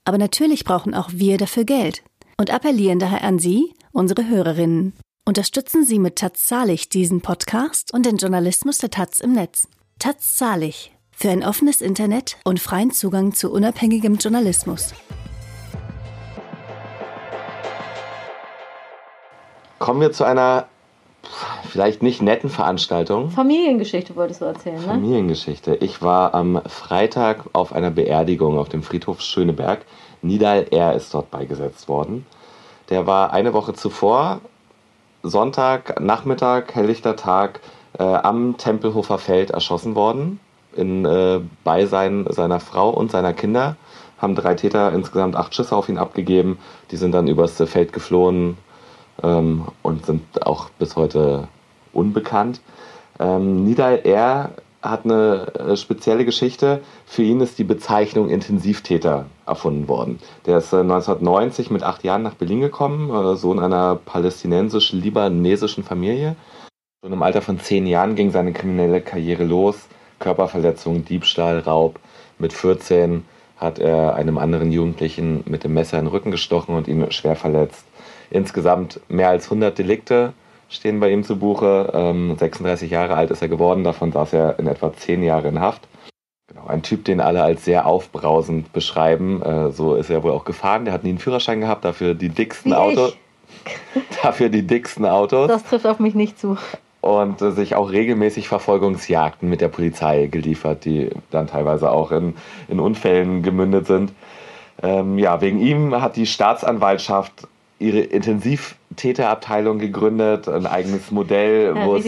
Aber 0.05 0.17
natürlich 0.17 0.65
brauchen 0.65 0.95
auch 0.95 1.09
wir 1.11 1.37
dafür 1.37 1.63
Geld 1.63 2.03
und 2.37 2.51
appellieren 2.51 2.99
daher 2.99 3.23
an 3.23 3.39
Sie, 3.39 3.73
unsere 3.91 4.27
Hörerinnen. 4.27 4.93
Unterstützen 5.25 5.85
Sie 5.85 5.99
mit 5.99 6.17
Taz 6.17 6.45
Zahlig 6.45 6.89
diesen 6.89 7.21
Podcast 7.21 7.93
und 7.93 8.05
den 8.05 8.17
Journalismus 8.17 8.79
der 8.79 8.89
Taz 8.89 9.19
im 9.19 9.33
Netz. 9.33 9.67
Taz 9.99 10.35
Zahlig 10.35 10.93
für 11.11 11.29
ein 11.29 11.43
offenes 11.43 11.81
Internet 11.81 12.37
und 12.43 12.59
freien 12.59 12.91
Zugang 12.91 13.33
zu 13.33 13.51
unabhängigem 13.51 14.15
Journalismus. 14.15 14.93
Kommen 19.79 20.01
wir 20.01 20.11
zu 20.11 20.25
einer 20.25 20.67
vielleicht 21.69 22.03
nicht 22.03 22.21
netten 22.21 22.49
Veranstaltung. 22.49 23.29
Familiengeschichte 23.29 24.15
wolltest 24.15 24.41
du 24.41 24.45
erzählen, 24.45 24.75
ne? 24.75 24.81
Familiengeschichte. 24.81 25.75
Ich 25.75 26.01
war 26.01 26.33
am 26.33 26.61
Freitag 26.65 27.45
auf 27.53 27.73
einer 27.73 27.91
Beerdigung 27.91 28.57
auf 28.57 28.69
dem 28.69 28.83
Friedhof 28.83 29.21
Schöneberg. 29.21 29.85
Nidal 30.21 30.67
R. 30.71 30.95
ist 30.95 31.13
dort 31.13 31.31
beigesetzt 31.31 31.87
worden. 31.87 32.25
Der 32.89 33.07
war 33.07 33.31
eine 33.31 33.53
Woche 33.53 33.73
zuvor, 33.73 34.41
Sonntag, 35.23 36.01
Nachmittag, 36.01 36.75
helllichter 36.75 37.15
Tag, 37.15 37.61
äh, 37.97 38.03
am 38.03 38.57
Tempelhofer 38.57 39.17
Feld 39.17 39.51
erschossen 39.51 39.95
worden. 39.95 40.39
In 40.75 41.05
äh, 41.05 41.39
Beisein 41.63 42.25
seiner 42.29 42.59
Frau 42.59 42.89
und 42.89 43.11
seiner 43.11 43.33
Kinder. 43.33 43.75
Haben 44.17 44.35
drei 44.35 44.55
Täter 44.55 44.93
insgesamt 44.93 45.35
acht 45.35 45.53
Schüsse 45.53 45.75
auf 45.75 45.89
ihn 45.89 45.97
abgegeben. 45.97 46.57
Die 46.91 46.97
sind 46.97 47.11
dann 47.11 47.27
übers 47.27 47.57
Feld 47.57 47.93
geflohen, 47.93 48.57
ähm, 49.21 49.65
und 49.81 50.05
sind 50.05 50.45
auch 50.45 50.69
bis 50.79 50.95
heute 50.95 51.47
unbekannt. 51.91 52.61
Ähm, 53.19 53.65
Nidal 53.65 53.99
R. 54.03 54.51
hat 54.81 55.05
eine 55.05 55.53
äh, 55.55 55.77
spezielle 55.77 56.25
Geschichte. 56.25 56.81
Für 57.05 57.21
ihn 57.21 57.39
ist 57.41 57.59
die 57.59 57.63
Bezeichnung 57.63 58.29
Intensivtäter 58.29 59.25
erfunden 59.45 59.87
worden. 59.87 60.19
Der 60.45 60.57
ist 60.57 60.73
äh, 60.73 60.77
1990 60.77 61.69
mit 61.69 61.83
acht 61.83 62.03
Jahren 62.03 62.23
nach 62.23 62.35
Berlin 62.35 62.61
gekommen, 62.61 63.09
äh, 63.11 63.35
Sohn 63.35 63.59
einer 63.59 63.95
palästinensisch-libanesischen 63.95 65.83
Familie. 65.83 66.35
Schon 67.03 67.11
im 67.11 67.21
Alter 67.21 67.41
von 67.41 67.59
zehn 67.59 67.85
Jahren 67.85 68.15
ging 68.15 68.31
seine 68.31 68.53
kriminelle 68.53 69.01
Karriere 69.01 69.43
los. 69.43 69.89
Körperverletzung, 70.19 71.03
Diebstahl, 71.03 71.59
Raub. 71.59 71.99
Mit 72.39 72.53
14 72.53 73.25
hat 73.57 73.77
er 73.77 74.15
einem 74.15 74.37
anderen 74.37 74.71
Jugendlichen 74.71 75.43
mit 75.45 75.65
dem 75.65 75.73
Messer 75.73 75.99
in 75.99 76.05
den 76.05 76.11
Rücken 76.11 76.31
gestochen 76.31 76.75
und 76.75 76.87
ihn 76.87 77.11
schwer 77.11 77.35
verletzt. 77.35 77.83
Insgesamt 78.29 79.01
mehr 79.09 79.27
als 79.27 79.47
100 79.47 79.77
Delikte 79.77 80.31
stehen 80.69 81.01
bei 81.01 81.11
ihm 81.11 81.25
zu 81.25 81.37
Buche. 81.37 81.91
Ähm, 81.93 82.37
36 82.37 82.89
Jahre 82.89 83.15
alt 83.15 83.31
ist 83.31 83.41
er 83.41 83.49
geworden, 83.49 83.83
davon 83.83 84.13
saß 84.13 84.31
er 84.31 84.57
in 84.57 84.67
etwa 84.67 84.93
10 84.95 85.23
Jahre 85.23 85.49
in 85.49 85.59
Haft. 85.59 85.81
Genau, 86.47 86.67
ein 86.67 86.83
Typ, 86.83 87.03
den 87.03 87.19
alle 87.19 87.43
als 87.43 87.65
sehr 87.65 87.85
aufbrausend 87.85 88.71
beschreiben. 88.71 89.41
Äh, 89.41 89.71
so 89.71 89.95
ist 89.95 90.09
er 90.09 90.23
wohl 90.23 90.31
auch 90.31 90.45
gefahren. 90.45 90.85
Der 90.85 90.93
hat 90.93 91.03
nie 91.03 91.09
einen 91.09 91.19
Führerschein 91.19 91.59
gehabt, 91.59 91.83
dafür 91.83 92.13
die 92.13 92.29
dicksten 92.29 92.71
Autos. 92.71 93.17
dafür 94.23 94.47
die 94.47 94.65
dicksten 94.65 95.05
Autos. 95.05 95.49
Das 95.49 95.65
trifft 95.65 95.85
auf 95.85 95.99
mich 95.99 96.15
nicht 96.15 96.39
zu. 96.39 96.57
Und 97.03 97.41
äh, 97.41 97.51
sich 97.51 97.75
auch 97.75 97.91
regelmäßig 97.91 98.47
Verfolgungsjagden 98.47 99.49
mit 99.49 99.59
der 99.59 99.67
Polizei 99.67 100.27
geliefert, 100.27 100.85
die 100.85 101.09
dann 101.31 101.47
teilweise 101.47 101.91
auch 101.91 102.13
in, 102.13 102.33
in 102.69 102.79
Unfällen 102.79 103.43
gemündet 103.43 103.87
sind. 103.87 104.13
Ähm, 104.81 105.19
ja, 105.19 105.41
wegen 105.41 105.59
ihm 105.59 106.01
hat 106.01 106.15
die 106.15 106.25
Staatsanwaltschaft 106.25 107.49
ihre 107.77 107.99
Intensivtäterabteilung 107.99 109.79
gegründet, 109.79 110.47
ein 110.47 110.65
eigenes 110.65 111.11
Modell, 111.11 111.73
ja, 111.75 111.85
wo, 111.85 111.97
es, 111.97 112.05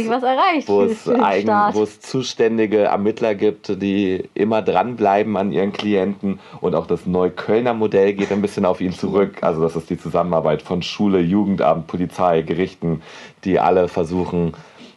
wo, 0.65 0.83
es 0.83 1.09
eigen, 1.09 1.51
wo 1.73 1.83
es 1.83 1.99
zuständige 1.99 2.83
Ermittler 2.83 3.35
gibt, 3.35 3.81
die 3.81 4.23
immer 4.33 4.61
dranbleiben 4.61 5.35
an 5.35 5.51
ihren 5.51 5.73
Klienten. 5.73 6.39
Und 6.61 6.73
auch 6.73 6.87
das 6.87 7.05
Neuköllner 7.05 7.73
Modell 7.73 8.13
geht 8.13 8.31
ein 8.31 8.41
bisschen 8.41 8.63
auf 8.63 8.79
ihn 8.79 8.93
zurück. 8.93 9.39
Also 9.41 9.61
das 9.61 9.75
ist 9.75 9.89
die 9.89 9.99
Zusammenarbeit 9.99 10.61
von 10.61 10.81
Schule, 10.81 11.19
Jugendamt, 11.19 11.87
Polizei, 11.87 12.43
Gerichten, 12.43 13.01
die 13.43 13.59
alle 13.59 13.89
versuchen, 13.89 14.53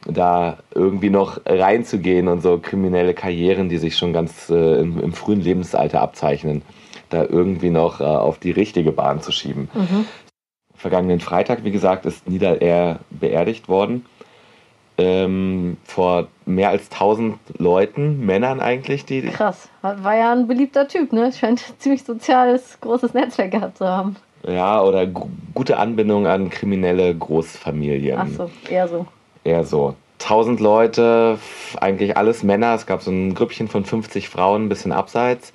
da 0.09 0.59
irgendwie 0.75 1.11
noch 1.11 1.41
reinzugehen 1.47 2.29
und 2.29 2.43
so 2.43 2.59
kriminelle 2.59 3.15
Karrieren, 3.15 3.69
die 3.69 3.79
sich 3.79 3.97
schon 3.97 4.13
ganz 4.13 4.51
äh, 4.51 4.81
im, 4.81 5.01
im, 5.01 5.13
frühen 5.13 5.41
Lebensalter 5.41 6.01
abzeichnen, 6.01 6.63
da 7.11 7.25
irgendwie 7.25 7.71
noch 7.71 8.01
äh, 8.01 8.05
auf 8.05 8.39
die 8.39 8.51
richtige 8.51 8.93
Bahn 8.93 9.21
zu 9.23 9.33
schieben. 9.33 9.69
Mhm 9.75 10.07
vergangenen 10.79 11.21
Freitag, 11.21 11.65
wie 11.65 11.71
gesagt, 11.71 12.07
ist 12.07 12.29
Niederer 12.29 13.01
beerdigt 13.11 13.69
worden. 13.69 14.07
Ähm, 15.01 15.77
vor 15.85 16.27
mehr 16.45 16.71
als 16.71 16.91
1000 16.91 17.39
Leuten, 17.59 18.25
Männern 18.27 18.61
eigentlich. 18.61 19.05
Die 19.05 19.23
Krass, 19.23 19.69
war 19.83 20.17
ja 20.17 20.33
ein 20.33 20.49
beliebter 20.49 20.89
Typ, 20.89 21.13
ne? 21.13 21.33
Scheint 21.33 21.65
ein 21.69 21.79
ziemlich 21.79 22.03
soziales, 22.03 22.81
großes 22.81 23.15
Netzwerk 23.15 23.53
gehabt 23.53 23.79
zu 23.79 23.87
haben. 23.87 24.17
Ja, 24.45 24.83
oder 24.83 25.07
gute 25.07 25.79
Anbindung 25.79 26.27
an 26.27 26.51
kriminelle 26.51 27.15
Großfamilien. 27.15 28.19
Ach 28.19 28.27
so, 28.29 28.51
eher 28.69 28.89
so. 28.89 29.07
Eher 29.49 29.65
so. 29.65 29.95
1000 30.21 30.61
Leute, 30.61 31.39
eigentlich 31.81 32.17
alles 32.17 32.43
Männer. 32.43 32.75
Es 32.75 32.87
gab 32.87 33.03
so 33.03 33.11
ein 33.11 33.35
Grüppchen 33.35 33.69
von 33.69 33.85
50 33.85 34.29
Frauen, 34.29 34.67
ein 34.67 34.69
bisschen 34.69 34.93
abseits 34.93 35.53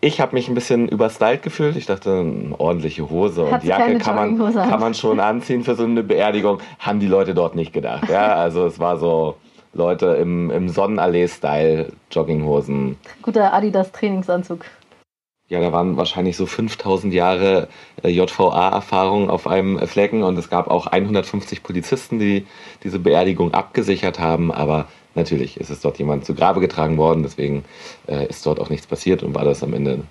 ich 0.00 0.20
habe 0.20 0.34
mich 0.34 0.48
ein 0.48 0.54
bisschen 0.54 0.88
überstylt 0.88 1.42
gefühlt. 1.42 1.76
Ich 1.76 1.86
dachte, 1.86 2.10
eine 2.10 2.58
ordentliche 2.58 3.08
Hose 3.10 3.44
und 3.44 3.64
Jacke 3.64 3.98
kann 3.98 4.14
man, 4.14 4.54
kann 4.54 4.80
man 4.80 4.94
schon 4.94 5.20
anziehen 5.20 5.64
für 5.64 5.74
so 5.74 5.84
eine 5.84 6.02
Beerdigung. 6.02 6.58
Haben 6.78 7.00
die 7.00 7.06
Leute 7.06 7.34
dort 7.34 7.54
nicht 7.54 7.72
gedacht. 7.72 8.08
Ja, 8.08 8.34
also 8.34 8.66
es 8.66 8.78
war 8.78 8.98
so 8.98 9.36
Leute 9.72 10.06
im, 10.06 10.50
im 10.50 10.68
Sonnenallee-Style, 10.68 11.92
Jogginghosen. 12.10 12.96
Guter 13.22 13.52
Adidas-Trainingsanzug. 13.52 14.64
Ja, 15.48 15.60
da 15.60 15.72
waren 15.72 15.96
wahrscheinlich 15.96 16.36
so 16.36 16.46
5000 16.46 17.12
Jahre 17.12 17.68
äh, 18.02 18.08
JVA-Erfahrung 18.08 19.28
auf 19.30 19.46
einem 19.46 19.78
Flecken 19.86 20.22
und 20.22 20.38
es 20.38 20.48
gab 20.48 20.68
auch 20.68 20.86
150 20.86 21.62
Polizisten, 21.62 22.18
die 22.18 22.46
diese 22.82 22.98
Beerdigung 22.98 23.52
abgesichert 23.52 24.18
haben, 24.18 24.50
aber 24.50 24.86
Natürlich 25.14 25.58
ist 25.58 25.70
es 25.70 25.80
dort 25.80 25.98
jemand 25.98 26.24
zu 26.24 26.34
Grabe 26.34 26.60
getragen 26.60 26.96
worden, 26.96 27.22
deswegen 27.22 27.64
äh, 28.08 28.26
ist 28.26 28.44
dort 28.46 28.60
auch 28.60 28.70
nichts 28.70 28.86
passiert 28.86 29.22
und 29.22 29.34
war 29.34 29.44
das 29.44 29.62
am 29.62 29.72
Ende 29.72 30.02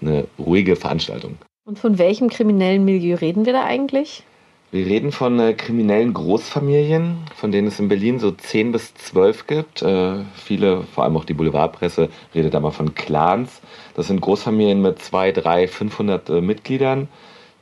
eine 0.00 0.26
ruhige 0.38 0.76
Veranstaltung. 0.76 1.36
Und 1.64 1.78
von 1.78 1.98
welchem 1.98 2.28
kriminellen 2.28 2.84
Milieu 2.84 3.16
reden 3.16 3.46
wir 3.46 3.52
da 3.52 3.64
eigentlich? 3.64 4.22
Wir 4.70 4.84
reden 4.84 5.12
von 5.12 5.40
äh, 5.40 5.54
kriminellen 5.54 6.12
Großfamilien, 6.12 7.16
von 7.34 7.52
denen 7.52 7.68
es 7.68 7.80
in 7.80 7.88
Berlin 7.88 8.18
so 8.18 8.30
10 8.30 8.72
bis 8.72 8.94
12 8.94 9.46
gibt. 9.46 9.82
Äh, 9.82 10.24
viele, 10.34 10.82
vor 10.82 11.04
allem 11.04 11.16
auch 11.16 11.24
die 11.24 11.32
Boulevardpresse, 11.32 12.10
redet 12.34 12.52
da 12.52 12.60
mal 12.60 12.70
von 12.70 12.94
Clans. 12.94 13.62
Das 13.94 14.08
sind 14.08 14.20
Großfamilien 14.20 14.82
mit 14.82 15.00
2, 15.00 15.32
3, 15.32 15.68
500 15.68 16.28
Mitgliedern, 16.42 17.08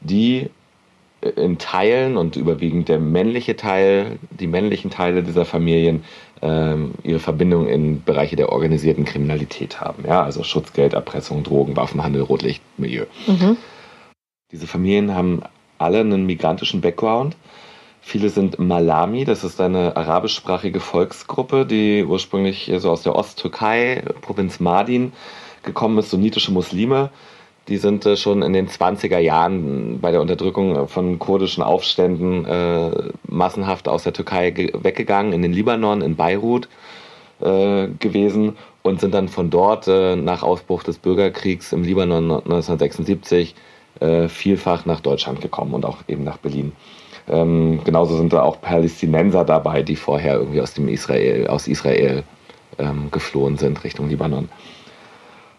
die 0.00 0.50
in 1.20 1.58
Teilen 1.58 2.16
und 2.16 2.36
überwiegend 2.36 2.88
der 2.88 2.98
männliche 2.98 3.56
Teil, 3.56 4.18
die 4.30 4.46
männlichen 4.46 4.90
Teile 4.90 5.22
dieser 5.22 5.44
Familien 5.44 6.04
ähm, 6.42 6.92
ihre 7.02 7.20
Verbindung 7.20 7.68
in 7.68 8.02
Bereiche 8.02 8.36
der 8.36 8.50
organisierten 8.52 9.04
Kriminalität 9.04 9.80
haben. 9.80 10.04
Ja, 10.06 10.22
also 10.22 10.42
Schutzgeld, 10.42 10.92
Erpressung, 10.92 11.42
Drogen, 11.42 11.76
Waffenhandel, 11.76 12.22
Rotlichtmilieu. 12.22 13.06
Mhm. 13.26 13.56
Diese 14.52 14.66
Familien 14.66 15.14
haben 15.14 15.42
alle 15.78 16.00
einen 16.00 16.26
migrantischen 16.26 16.80
Background. 16.80 17.36
Viele 18.00 18.28
sind 18.28 18.58
Malami, 18.58 19.24
das 19.24 19.42
ist 19.42 19.60
eine 19.60 19.96
arabischsprachige 19.96 20.78
Volksgruppe, 20.78 21.66
die 21.66 22.04
ursprünglich 22.04 22.70
so 22.78 22.90
aus 22.90 23.02
der 23.02 23.16
Osttürkei, 23.16 24.02
Provinz 24.20 24.60
Mardin, 24.60 25.12
gekommen 25.64 25.98
ist, 25.98 26.10
sunnitische 26.10 26.52
Muslime, 26.52 27.10
die 27.68 27.78
sind 27.78 28.06
äh, 28.06 28.16
schon 28.16 28.42
in 28.42 28.52
den 28.52 28.68
20er 28.68 29.18
Jahren 29.18 30.00
bei 30.00 30.12
der 30.12 30.20
Unterdrückung 30.20 30.88
von 30.88 31.18
kurdischen 31.18 31.62
Aufständen 31.62 32.44
äh, 32.44 32.90
massenhaft 33.26 33.88
aus 33.88 34.04
der 34.04 34.12
Türkei 34.12 34.70
weggegangen, 34.72 35.32
in 35.32 35.42
den 35.42 35.52
Libanon, 35.52 36.00
in 36.00 36.16
Beirut 36.16 36.68
äh, 37.40 37.88
gewesen 37.98 38.56
und 38.82 39.00
sind 39.00 39.14
dann 39.14 39.28
von 39.28 39.50
dort 39.50 39.88
äh, 39.88 40.14
nach 40.16 40.42
Ausbruch 40.42 40.84
des 40.84 40.98
Bürgerkriegs 40.98 41.72
im 41.72 41.82
Libanon 41.82 42.30
1976 42.30 43.54
äh, 44.00 44.28
vielfach 44.28 44.86
nach 44.86 45.00
Deutschland 45.00 45.40
gekommen 45.40 45.74
und 45.74 45.84
auch 45.84 45.98
eben 46.08 46.24
nach 46.24 46.38
Berlin. 46.38 46.72
Ähm, 47.28 47.80
genauso 47.84 48.16
sind 48.16 48.32
da 48.32 48.42
auch 48.42 48.60
Palästinenser 48.60 49.44
dabei, 49.44 49.82
die 49.82 49.96
vorher 49.96 50.34
irgendwie 50.34 50.60
aus 50.60 50.74
dem 50.74 50.88
Israel, 50.88 51.48
aus 51.48 51.66
Israel 51.66 52.22
ähm, 52.78 53.10
geflohen 53.10 53.56
sind 53.56 53.82
Richtung 53.84 54.08
Libanon. 54.08 54.48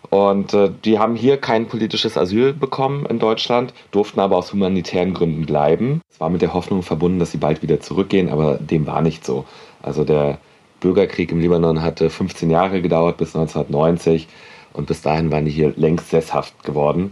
Und 0.09 0.53
äh, 0.53 0.69
die 0.85 0.99
haben 0.99 1.15
hier 1.15 1.37
kein 1.37 1.67
politisches 1.67 2.17
Asyl 2.17 2.53
bekommen 2.53 3.05
in 3.05 3.19
Deutschland, 3.19 3.73
durften 3.91 4.21
aber 4.21 4.37
aus 4.37 4.53
humanitären 4.53 5.13
Gründen 5.13 5.45
bleiben. 5.45 6.01
Es 6.09 6.19
war 6.21 6.29
mit 6.29 6.41
der 6.41 6.53
Hoffnung 6.53 6.81
verbunden, 6.81 7.19
dass 7.19 7.31
sie 7.31 7.37
bald 7.37 7.61
wieder 7.61 7.81
zurückgehen, 7.81 8.29
aber 8.29 8.55
dem 8.55 8.87
war 8.87 9.01
nicht 9.01 9.25
so. 9.25 9.43
Also 9.81 10.05
der 10.05 10.37
Bürgerkrieg 10.79 11.31
im 11.31 11.39
Libanon 11.39 11.81
hatte 11.81 12.09
15 12.09 12.49
Jahre 12.49 12.81
gedauert 12.81 13.17
bis 13.17 13.35
1990 13.35 14.27
und 14.73 14.87
bis 14.87 15.01
dahin 15.01 15.31
waren 15.31 15.45
die 15.45 15.51
hier 15.51 15.73
längst 15.75 16.09
sesshaft 16.09 16.63
geworden. 16.63 17.11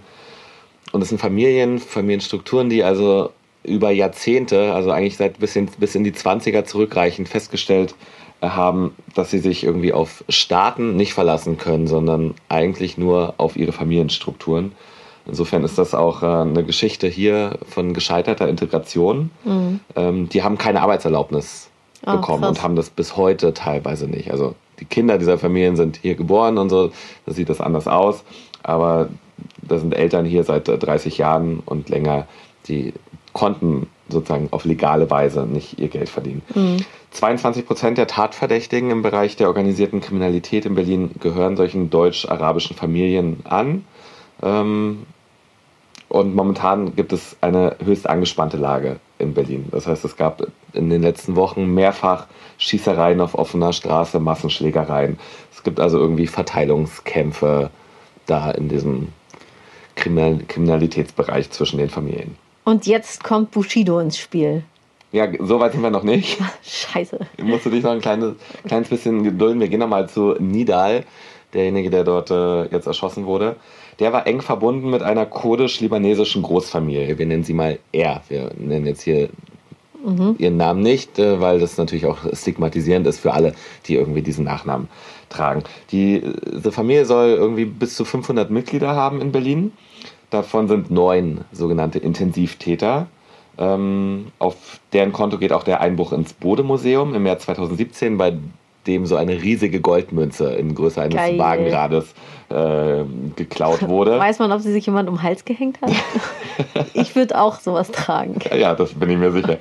Und 0.96 1.02
es 1.02 1.10
sind 1.10 1.20
Familien, 1.20 1.80
Familienstrukturen, 1.80 2.70
die 2.70 2.82
also 2.82 3.32
über 3.66 3.92
Jahrzehnte, 3.92 4.72
also 4.74 4.92
eigentlich 4.92 5.18
seit 5.18 5.40
bis 5.40 5.54
in, 5.58 5.66
bis 5.78 5.94
in 5.94 6.06
die 6.06 6.14
20er 6.14 6.64
zurückreichend 6.64 7.28
festgestellt 7.28 7.96
haben, 8.42 8.96
dass 9.14 9.30
sie 9.30 9.40
sich 9.40 9.66
irgendwie 9.66 9.92
auf 9.92 10.24
Staaten 10.30 10.96
nicht 10.96 11.14
verlassen 11.14 11.58
können, 11.58 11.88
sondern 11.88 12.34
eigentlich 12.48 12.98
nur 12.98 13.34
auf 13.36 13.58
ihre 13.58 13.74
Familienstrukturen. 13.74 14.72
Insofern 15.28 15.66
ist 15.66 15.78
das 15.78 15.94
auch 15.94 16.24
äh, 16.24 16.28
eine 16.28 16.64
Geschichte 16.64 17.10
hier 17.10 17.60
von 17.68 17.94
gescheiterter 17.94 18.48
Integration. 18.48 19.32
Mhm. 19.44 19.82
Ähm, 19.98 20.30
die 20.30 20.44
haben 20.44 20.58
keine 20.58 20.82
Arbeitserlaubnis 20.82 21.68
oh, 22.06 22.14
bekommen 22.14 22.44
krass. 22.44 22.52
und 22.52 22.64
haben 22.64 22.78
das 22.78 22.90
bis 22.90 23.18
heute 23.18 23.54
teilweise 23.54 24.08
nicht. 24.08 24.32
Also 24.32 24.56
die 24.80 24.86
Kinder 24.86 25.18
dieser 25.18 25.38
Familien 25.38 25.75
sind 25.75 26.00
hier 26.02 26.16
geboren 26.16 26.58
und 26.58 26.70
so, 26.70 26.92
da 27.25 27.34
sieht 27.34 27.50
das 27.50 27.60
anders 27.60 27.86
aus. 27.86 28.24
Aber 28.64 29.10
da 29.62 29.77
sind 29.77 29.94
Eltern 29.94 30.25
hier 30.25 30.44
seit 30.44 30.68
30 30.68 31.18
Jahren 31.18 31.62
und 31.65 31.89
länger, 31.89 32.27
die 32.68 32.94
konnten 33.34 33.88
sozusagen 34.08 34.48
auf 34.51 34.65
legale 34.65 35.10
Weise 35.10 35.46
nicht 35.46 35.80
ihr 35.80 35.89
Geld 35.89 36.10
verdienen. 36.10 36.42
Mhm. 36.54 36.77
22 37.12 37.65
Prozent 37.65 37.98
der 37.98 38.08
Tatverdächtigen 38.08 38.92
im 38.92 39.01
Bereich 39.01 39.36
der 39.36 39.48
organisierten 39.48 40.01
Kriminalität 40.01 40.65
in 40.65 40.75
Berlin 40.75 41.12
gehören 41.20 41.58
solchen 41.58 41.89
deutsch-arabischen 41.89 42.75
Familien 42.75 43.42
an. 43.46 43.86
Ähm, 44.44 45.06
und 46.08 46.36
momentan 46.36 46.96
gibt 46.96 47.13
es 47.13 47.36
eine 47.42 47.77
höchst 47.84 48.08
angespannte 48.08 48.58
Lage 48.58 48.98
in 49.18 49.34
Berlin. 49.34 49.68
Das 49.72 49.88
heißt, 49.88 50.06
es 50.06 50.15
gab 50.15 50.46
in 50.74 50.89
den 50.89 51.01
letzten 51.01 51.36
Wochen 51.36 51.74
mehrfach 51.74 52.27
Schießereien 52.58 53.20
auf 53.22 53.36
offener 53.36 53.74
Straße, 53.74 54.20
Massenschlägereien. 54.20 55.18
Es 55.51 55.63
gibt 55.63 55.80
also 55.80 55.98
irgendwie 55.98 56.27
Verteilungskämpfe 56.27 57.70
da 58.27 58.51
in 58.51 58.70
diesem 58.70 59.10
Kriminalitätsbereich 59.96 61.50
zwischen 61.52 61.78
den 61.78 61.90
Familien. 61.90 62.38
Und 62.64 62.86
jetzt 62.88 63.24
kommt 63.24 63.52
Bushido 63.52 64.00
ins 64.00 64.18
Spiel. 64.18 64.64
Ja, 65.12 65.28
so 65.40 65.60
weit 65.60 65.72
sind 65.72 65.82
wir 65.82 65.92
noch 65.92 66.04
nicht. 66.04 66.38
Scheiße. 66.64 67.20
Musst 67.42 67.66
du 67.66 67.70
dich 67.70 67.84
noch 67.84 67.92
ein 67.92 68.02
kleines, 68.02 68.36
kleines 68.68 68.90
bisschen 68.90 69.24
gedulden. 69.24 69.60
Wir 69.60 69.70
gehen 69.70 69.80
nochmal 69.80 70.10
zu 70.10 70.36
Nidal, 70.40 71.06
derjenige, 71.54 71.90
der 71.90 72.04
dort 72.04 72.32
äh, 72.32 72.66
jetzt 72.66 72.88
erschossen 72.88 73.25
wurde. 73.25 73.56
Der 74.00 74.12
war 74.12 74.28
eng 74.28 74.42
verbunden 74.42 74.90
mit 74.90 75.04
einer 75.04 75.25
kurdisch-libanesischen 75.25 76.42
Großfamilie. 76.42 77.18
Wir 77.18 77.25
nennen 77.25 77.44
sie 77.44 77.54
mal 77.54 77.80
R. 77.94 78.22
Wir 78.28 78.52
nennen 78.58 78.86
jetzt 78.88 79.04
hier 79.04 79.30
mhm. 80.05 80.35
ihren 80.38 80.57
Namen 80.57 80.81
nicht, 80.81 81.19
äh, 81.19 81.41
weil 81.41 81.59
das 81.59 81.77
natürlich 81.77 82.05
auch 82.05 82.19
stigmatisierend 82.33 83.07
ist 83.07 83.19
für 83.19 83.33
alle, 83.33 83.53
die 83.88 83.95
irgendwie 83.95 84.21
diesen 84.21 84.45
Nachnamen 84.45 84.88
tragen. 85.29 85.63
Die, 85.91 86.21
diese 86.55 86.71
Familie 86.71 87.05
soll 87.05 87.29
irgendwie 87.29 87.65
bis 87.65 87.95
zu 87.95 88.05
500 88.05 88.50
Mitglieder 88.50 88.95
haben 88.95 89.21
in 89.21 89.31
Berlin. 89.31 89.71
Davon 90.29 90.67
sind 90.67 90.91
neun 90.91 91.41
sogenannte 91.51 92.00
Intensivtäter. 92.00 93.07
Ähm, 93.57 94.27
auf 94.39 94.79
deren 94.93 95.13
Konto 95.13 95.38
geht 95.38 95.53
auch 95.53 95.63
der 95.63 95.81
Einbruch 95.81 96.12
ins 96.12 96.33
Bodemuseum 96.33 97.15
im 97.15 97.24
März 97.24 97.45
2017, 97.45 98.17
bei 98.17 98.38
dem 98.88 99.05
so 99.05 99.15
eine 99.15 99.41
riesige 99.41 99.81
Goldmünze 99.81 100.53
in 100.53 100.75
Größe 100.75 101.01
eines 101.01 101.15
Geil. 101.15 101.39
Wagenrades 101.39 102.13
äh, 102.50 103.04
geklaut 103.36 103.82
wurde. 103.88 104.20
Weiß 104.20 104.40
man, 104.40 104.52
ob 104.52 104.62
sie 104.62 104.72
sich 104.72 104.86
jemand 104.86 105.10
um 105.10 105.16
den 105.16 105.24
Hals 105.24 105.46
gehängt 105.46 105.80
hat? 105.82 105.92
ich 106.94 107.16
würde 107.16 107.40
auch 107.40 107.60
sowas 107.60 107.92
tragen. 107.92 108.40
Ja, 108.56 108.75
das 108.75 108.94
bin 108.94 109.10
ich 109.10 109.18
mir 109.18 109.32
sicher. 109.32 109.58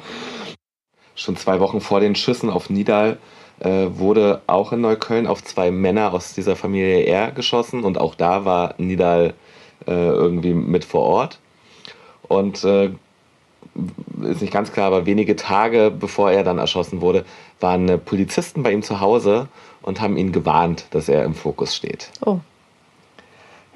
Schon 1.15 1.37
zwei 1.37 1.61
Wochen 1.61 1.81
vor 1.81 2.01
den 2.01 2.15
Schüssen 2.15 2.51
auf 2.51 2.71
Nidal 2.71 3.19
äh, 3.61 3.87
wurde 3.91 4.43
auch 4.47 4.73
in 4.73 4.81
Neukölln 4.81 5.27
auf 5.27 5.43
zwei 5.45 5.71
Männer 5.71 6.13
aus 6.13 6.35
dieser 6.35 6.57
Familie 6.57 7.07
R 7.07 7.31
geschossen 7.31 7.85
und 7.85 7.99
auch 7.99 8.15
da 8.15 8.45
war 8.45 8.75
Nidal 8.79 9.35
äh, 9.87 9.93
irgendwie 9.93 10.55
mit 10.55 10.85
vor 10.85 11.03
Ort. 11.03 11.39
Und 12.27 12.65
äh, 12.65 12.91
ist 14.23 14.41
nicht 14.41 14.53
ganz 14.53 14.73
klar, 14.73 14.87
aber 14.87 15.07
wenige 15.07 15.37
Tage 15.37 15.91
bevor 15.91 16.31
er 16.31 16.45
dann 16.45 16.59
erschossen 16.59 17.01
wurde, 17.01 17.25
waren 17.61 18.01
Polizisten 18.05 18.63
bei 18.63 18.73
ihm 18.73 18.83
zu 18.83 19.01
Hause 19.01 19.49
und 19.83 20.01
haben 20.01 20.17
ihn 20.17 20.33
gewarnt, 20.33 20.87
dass 20.91 21.09
er 21.09 21.25
im 21.25 21.35
Fokus 21.35 21.75
steht. 21.75 22.11
Oh. 22.25 22.39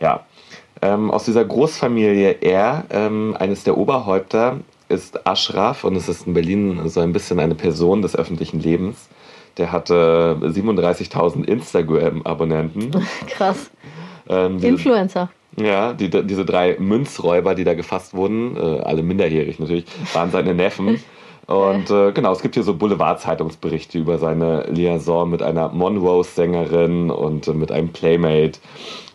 Ja. 0.00 0.24
Ähm, 0.80 1.10
aus 1.10 1.24
dieser 1.24 1.44
Großfamilie 1.44 2.40
R, 2.40 2.84
ähm, 2.90 3.36
eines 3.38 3.64
der 3.64 3.76
Oberhäupter, 3.76 4.60
ist 4.88 5.26
Ashraf 5.26 5.84
und 5.84 5.96
es 5.96 6.08
ist 6.08 6.26
in 6.26 6.34
Berlin 6.34 6.88
so 6.88 7.00
ein 7.00 7.12
bisschen 7.12 7.40
eine 7.40 7.54
Person 7.54 8.00
des 8.02 8.16
öffentlichen 8.16 8.60
Lebens. 8.60 9.08
Der 9.56 9.72
hatte 9.72 10.38
37.000 10.40 11.44
Instagram-Abonnenten. 11.44 12.90
Krass. 13.26 13.70
Ähm, 14.28 14.58
Influencer. 14.62 15.30
Ja, 15.56 15.92
die, 15.92 16.08
diese 16.08 16.44
drei 16.44 16.76
Münzräuber, 16.78 17.54
die 17.54 17.64
da 17.64 17.74
gefasst 17.74 18.14
wurden, 18.14 18.56
äh, 18.56 18.80
alle 18.80 19.02
minderjährig 19.02 19.58
natürlich, 19.58 19.86
waren 20.12 20.30
seine 20.30 20.54
Neffen. 20.54 21.02
Und 21.48 21.88
äh, 21.88 22.12
genau, 22.12 22.32
es 22.32 22.42
gibt 22.42 22.56
hier 22.56 22.62
so 22.62 22.74
Boulevard-Zeitungsberichte 22.74 23.98
über 23.98 24.18
seine 24.18 24.64
Liaison 24.64 25.30
mit 25.30 25.42
einer 25.42 25.70
Monrose-Sängerin 25.70 27.10
und 27.10 27.48
äh, 27.48 27.54
mit 27.54 27.72
einem 27.72 27.88
Playmate. 27.88 28.60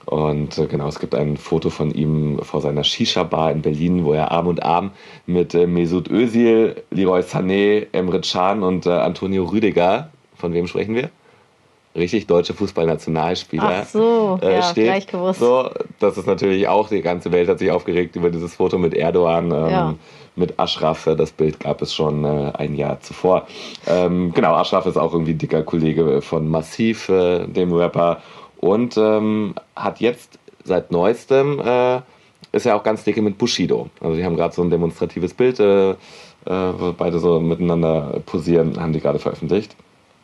Und 0.05 0.57
äh, 0.57 0.67
genau, 0.67 0.87
es 0.87 0.99
gibt 0.99 1.15
ein 1.15 1.37
Foto 1.37 1.69
von 1.69 1.91
ihm 1.91 2.39
vor 2.41 2.61
seiner 2.61 2.83
Shisha-Bar 2.83 3.51
in 3.51 3.61
Berlin, 3.61 4.03
wo 4.03 4.13
er 4.13 4.31
Arm 4.31 4.47
und 4.47 4.63
Arm 4.63 4.91
mit 5.25 5.53
äh, 5.53 5.67
Mesut 5.67 6.09
Özil, 6.09 6.83
Leroy 6.91 7.21
Sané, 7.21 7.87
Emre 7.91 8.21
Can 8.21 8.63
und 8.63 8.85
äh, 8.85 8.91
Antonio 8.91 9.45
Rüdiger, 9.45 10.09
von 10.35 10.53
wem 10.53 10.67
sprechen 10.67 10.95
wir? 10.95 11.09
richtig 11.95 12.27
deutsche 12.27 12.53
Fußballnationalspieler 12.53 13.85
so, 13.85 14.39
äh, 14.41 14.55
ja, 14.55 14.63
steht. 14.63 14.85
Gleich 14.85 15.07
gewusst. 15.07 15.39
So, 15.39 15.69
das 15.99 16.17
ist 16.17 16.27
natürlich 16.27 16.67
auch, 16.67 16.89
die 16.89 17.01
ganze 17.01 17.31
Welt 17.31 17.47
hat 17.49 17.59
sich 17.59 17.71
aufgeregt 17.71 18.15
über 18.15 18.29
dieses 18.29 18.55
Foto 18.55 18.77
mit 18.77 18.93
Erdogan. 18.93 19.45
Ähm, 19.45 19.51
ja. 19.51 19.95
Mit 20.35 20.59
Ashraf, 20.59 21.07
das 21.15 21.31
Bild 21.31 21.59
gab 21.59 21.83
es 21.83 21.93
schon 21.93 22.25
äh, 22.25 22.51
ein 22.55 22.73
Jahr 22.73 22.99
zuvor. 23.01 23.45
Ähm, 23.85 24.33
genau, 24.33 24.55
Ashraf 24.55 24.87
ist 24.87 24.97
auch 24.97 25.13
irgendwie 25.13 25.35
dicker 25.35 25.61
Kollege 25.61 26.23
von 26.23 26.49
Massiv, 26.49 27.07
äh, 27.09 27.45
dem 27.45 27.71
Rapper. 27.71 28.19
Und 28.63 28.95
ähm, 28.95 29.55
hat 29.75 29.99
jetzt 29.99 30.39
seit 30.63 30.89
neuestem, 30.89 31.59
äh, 31.59 31.99
ist 32.53 32.65
er 32.65 32.77
auch 32.77 32.83
ganz 32.83 33.03
dicke 33.03 33.21
mit 33.21 33.37
Bushido. 33.37 33.89
Also 33.99 34.15
die 34.15 34.23
haben 34.23 34.37
gerade 34.37 34.55
so 34.55 34.61
ein 34.61 34.69
demonstratives 34.69 35.33
Bild, 35.33 35.59
äh, 35.59 35.89
äh, 35.91 35.95
wo 36.45 36.93
beide 36.93 37.19
so 37.19 37.41
miteinander 37.41 38.21
posieren, 38.25 38.79
haben 38.79 38.93
die 38.93 39.01
gerade 39.01 39.19
veröffentlicht. 39.19 39.75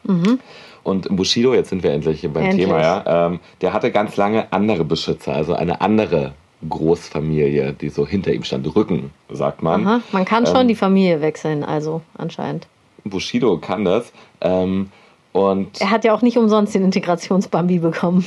Mhm. 0.03 0.39
Und 0.83 1.13
Bushido, 1.13 1.53
jetzt 1.53 1.67
sind 1.67 1.83
wir 1.83 1.91
endlich 1.91 2.21
beim 2.21 2.45
endlich. 2.45 2.65
Thema, 2.65 2.81
ja, 2.81 3.27
ähm, 3.27 3.41
der 3.59 3.73
hatte 3.73 3.91
ganz 3.91 4.15
lange 4.15 4.53
andere 4.53 4.85
Beschützer, 4.85 5.33
also 5.33 5.53
eine 5.53 5.81
andere 5.81 6.31
Großfamilie, 6.67 7.73
die 7.73 7.89
so 7.89 8.07
hinter 8.07 8.31
ihm 8.31 8.45
stand. 8.45 8.73
Rücken, 8.73 9.11
sagt 9.29 9.61
man. 9.61 9.85
Aha, 9.85 10.01
man 10.13 10.23
kann 10.23 10.45
schon 10.45 10.61
ähm, 10.61 10.67
die 10.69 10.75
Familie 10.75 11.19
wechseln, 11.19 11.65
also 11.65 12.03
anscheinend. 12.17 12.67
Bushido 13.03 13.57
kann 13.57 13.83
das. 13.83 14.13
Ähm, 14.39 14.91
und 15.31 15.79
er 15.79 15.91
hat 15.91 16.03
ja 16.03 16.13
auch 16.13 16.21
nicht 16.21 16.37
umsonst 16.37 16.73
den 16.75 16.83
Integrationsbambi 16.83 17.79
bekommen. 17.79 18.25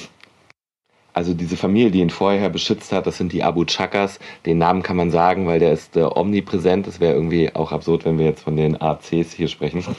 Also 1.14 1.34
diese 1.34 1.58
Familie, 1.58 1.90
die 1.90 2.00
ihn 2.00 2.10
vorher 2.10 2.48
beschützt 2.48 2.90
hat, 2.90 3.06
das 3.06 3.18
sind 3.18 3.32
die 3.32 3.42
Abu 3.42 3.64
Chakas. 3.66 4.18
Den 4.46 4.56
Namen 4.56 4.82
kann 4.82 4.96
man 4.96 5.10
sagen, 5.10 5.46
weil 5.46 5.58
der 5.58 5.72
ist 5.72 5.94
äh, 5.96 6.04
omnipräsent. 6.04 6.86
Das 6.86 7.00
wäre 7.00 7.12
irgendwie 7.12 7.54
auch 7.54 7.70
absurd, 7.70 8.06
wenn 8.06 8.18
wir 8.18 8.24
jetzt 8.24 8.42
von 8.42 8.56
den 8.56 8.80
ACs 8.80 9.32
hier 9.32 9.48
sprechen. 9.48 9.84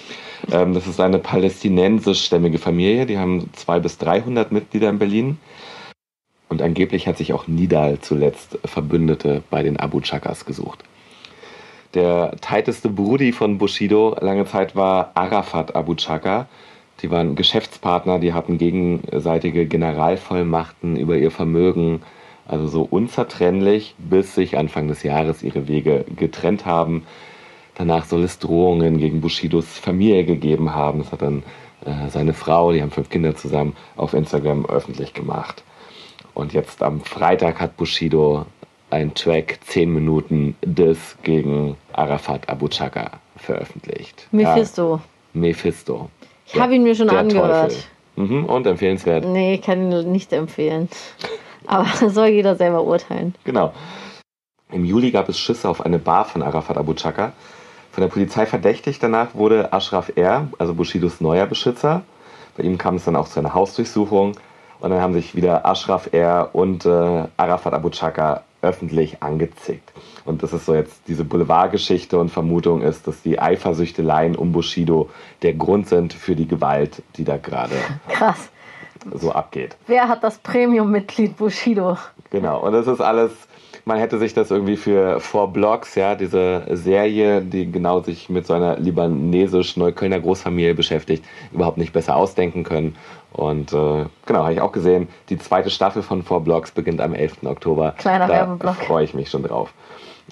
Ähm, 0.51 0.73
das 0.73 0.87
ist 0.87 0.99
eine 0.99 1.19
palästinensischstämmige 1.19 2.59
Familie. 2.59 3.05
Die 3.05 3.17
haben 3.17 3.49
zwei 3.53 3.79
bis 3.79 3.97
300 3.97 4.51
Mitglieder 4.51 4.89
in 4.89 4.99
Berlin. 4.99 5.37
Und 6.49 6.61
angeblich 6.61 7.07
hat 7.07 7.17
sich 7.17 7.31
auch 7.31 7.47
Nidal 7.47 7.99
zuletzt 8.01 8.59
Verbündete 8.65 9.41
bei 9.49 9.63
den 9.63 9.77
Abu 9.77 10.01
Chakas 10.01 10.43
gesucht. 10.43 10.83
Der 11.93 12.35
tighteste 12.41 12.89
Brudi 12.89 13.31
von 13.31 13.57
Bushido 13.57 14.17
lange 14.19 14.45
Zeit 14.45 14.75
war 14.75 15.11
Arafat 15.13 15.77
Abu 15.77 15.95
Chaka. 15.95 16.49
Die 17.01 17.11
waren 17.11 17.35
Geschäftspartner, 17.35 18.19
die 18.19 18.33
hatten 18.33 18.57
gegenseitige 18.57 19.65
Generalvollmachten 19.65 20.95
über 20.95 21.17
ihr 21.17 21.31
Vermögen, 21.31 22.01
also 22.47 22.67
so 22.67 22.87
unzertrennlich, 22.89 23.95
bis 23.97 24.35
sich 24.35 24.57
Anfang 24.57 24.87
des 24.87 25.03
Jahres 25.03 25.43
ihre 25.43 25.67
Wege 25.67 26.05
getrennt 26.15 26.65
haben. 26.65 27.05
Danach 27.75 28.05
soll 28.05 28.23
es 28.23 28.39
Drohungen 28.39 28.97
gegen 28.97 29.21
Bushidos 29.21 29.65
Familie 29.65 30.25
gegeben 30.25 30.73
haben. 30.73 30.99
Das 30.99 31.11
hat 31.11 31.21
dann 31.21 31.43
äh, 31.85 32.09
seine 32.09 32.33
Frau, 32.33 32.71
die 32.71 32.81
haben 32.81 32.91
fünf 32.91 33.09
Kinder 33.09 33.35
zusammen, 33.35 33.75
auf 33.95 34.13
Instagram 34.13 34.65
öffentlich 34.65 35.13
gemacht. 35.13 35.63
Und 36.33 36.53
jetzt 36.53 36.81
am 36.81 37.01
Freitag 37.01 37.59
hat 37.59 37.77
Bushido 37.77 38.45
ein 38.89 39.13
Track 39.15 39.59
10 39.65 39.91
Minuten 39.91 40.55
Diss 40.63 41.17
gegen 41.23 41.75
Arafat 41.93 42.47
Abu 42.47 42.67
Chaka 42.67 43.19
veröffentlicht. 43.37 44.27
Mephisto. 44.31 44.95
Ja, 44.95 45.39
Mephisto. 45.39 46.09
Ich 46.53 46.59
habe 46.59 46.75
ihn 46.75 46.83
mir 46.83 46.95
schon 46.95 47.09
angehört. 47.09 47.89
Mhm, 48.15 48.45
und 48.45 48.67
empfehlenswert? 48.67 49.25
Nee, 49.25 49.55
ich 49.55 49.61
kann 49.61 49.91
ihn 49.91 50.11
nicht 50.11 50.31
empfehlen. 50.33 50.87
Aber 51.65 51.87
soll 52.09 52.27
jeder 52.27 52.55
selber 52.55 52.83
urteilen. 52.83 53.33
Genau. 53.43 53.73
Im 54.71 54.85
Juli 54.85 55.11
gab 55.11 55.29
es 55.29 55.39
Schüsse 55.39 55.67
auf 55.67 55.85
eine 55.85 55.99
Bar 55.99 56.25
von 56.25 56.43
Arafat 56.43 56.77
Abu 56.77 56.93
Chaka. 56.93 57.33
Von 57.91 58.01
der 58.01 58.09
Polizei 58.09 58.45
verdächtigt 58.45 59.01
danach 59.01 59.35
wurde 59.35 59.71
Ashraf 59.71 60.11
R., 60.15 60.47
also 60.57 60.73
Bushidos 60.73 61.21
neuer 61.21 61.45
Beschützer. 61.45 62.03
Bei 62.57 62.63
ihm 62.63 62.77
kam 62.77 62.95
es 62.95 63.05
dann 63.05 63.15
auch 63.15 63.27
zu 63.27 63.39
einer 63.39 63.53
Hausdurchsuchung. 63.53 64.33
Und 64.79 64.89
dann 64.89 64.99
haben 65.01 65.13
sich 65.13 65.35
wieder 65.35 65.65
Ashraf 65.65 66.09
R. 66.11 66.49
und 66.53 66.85
äh, 66.85 67.23
Arafat 67.37 67.73
Abu 67.73 67.89
Chaka 67.89 68.43
öffentlich 68.63 69.21
angezickt. 69.21 69.91
Und 70.25 70.41
das 70.41 70.53
ist 70.53 70.65
so 70.65 70.73
jetzt 70.73 71.01
diese 71.07 71.25
Boulevardgeschichte 71.25 72.17
und 72.17 72.29
Vermutung 72.29 72.81
ist, 72.81 73.07
dass 73.07 73.21
die 73.21 73.39
Eifersüchteleien 73.39 74.35
um 74.35 74.51
Bushido 74.51 75.09
der 75.41 75.53
Grund 75.53 75.87
sind 75.87 76.13
für 76.13 76.35
die 76.35 76.47
Gewalt, 76.47 77.03
die 77.17 77.25
da 77.25 77.37
gerade 77.37 77.75
so 79.13 79.31
abgeht. 79.31 79.75
Wer 79.87 80.07
hat 80.07 80.23
das 80.23 80.37
Premium-Mitglied 80.37 81.37
Bushido? 81.37 81.97
Genau, 82.29 82.65
und 82.65 82.71
das 82.73 82.87
ist 82.87 83.01
alles 83.01 83.31
man 83.85 83.97
hätte 83.97 84.17
sich 84.17 84.33
das 84.33 84.49
irgendwie 84.49 84.77
für 84.77 85.19
Four 85.19 85.51
Blocks, 85.51 85.95
ja, 85.95 86.15
diese 86.15 86.63
Serie, 86.71 87.41
die 87.41 87.69
genau 87.71 88.01
sich 88.01 88.29
mit 88.29 88.47
so 88.47 88.53
einer 88.53 88.77
libanesisch-neuköllner 88.77 90.19
Großfamilie 90.19 90.73
beschäftigt, 90.73 91.25
überhaupt 91.51 91.77
nicht 91.77 91.93
besser 91.93 92.15
ausdenken 92.15 92.63
können. 92.63 92.95
Und 93.33 93.73
äh, 93.73 94.05
genau, 94.25 94.43
habe 94.43 94.53
ich 94.53 94.61
auch 94.61 94.71
gesehen, 94.71 95.07
die 95.29 95.37
zweite 95.37 95.69
Staffel 95.69 96.01
von 96.01 96.23
Four 96.23 96.41
Blocks 96.41 96.71
beginnt 96.71 97.01
am 97.01 97.13
11. 97.13 97.43
Oktober. 97.43 97.95
Kleiner 97.97 98.27
da 98.27 98.33
Werbeblock. 98.33 98.75
freue 98.75 99.03
ich 99.03 99.13
mich 99.13 99.29
schon 99.29 99.43
drauf. 99.43 99.73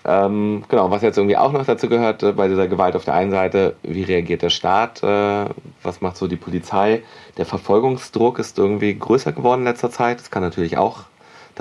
Ähm, 0.06 0.64
genau, 0.70 0.90
was 0.90 1.02
jetzt 1.02 1.18
irgendwie 1.18 1.38
auch 1.38 1.52
noch 1.52 1.66
dazu 1.66 1.90
gehört, 1.90 2.24
äh, 2.24 2.32
bei 2.32 2.48
dieser 2.48 2.68
Gewalt 2.68 2.96
auf 2.96 3.06
der 3.06 3.14
einen 3.16 3.32
Seite, 3.32 3.76
wie 3.84 4.04
reagiert 4.04 4.42
der 4.42 4.50
Staat, 4.50 5.04
äh, 5.04 5.46
was 5.84 6.02
macht 6.02 6.18
so 6.18 6.28
die 6.28 6.38
Polizei? 6.38 7.04
Der 7.38 7.46
Verfolgungsdruck 7.46 8.40
ist 8.40 8.58
irgendwie 8.58 8.98
größer 8.98 9.34
geworden 9.34 9.62
in 9.62 9.68
letzter 9.68 9.92
Zeit. 9.92 10.20
Das 10.20 10.32
kann 10.32 10.42
natürlich 10.42 10.78
auch 10.78 11.04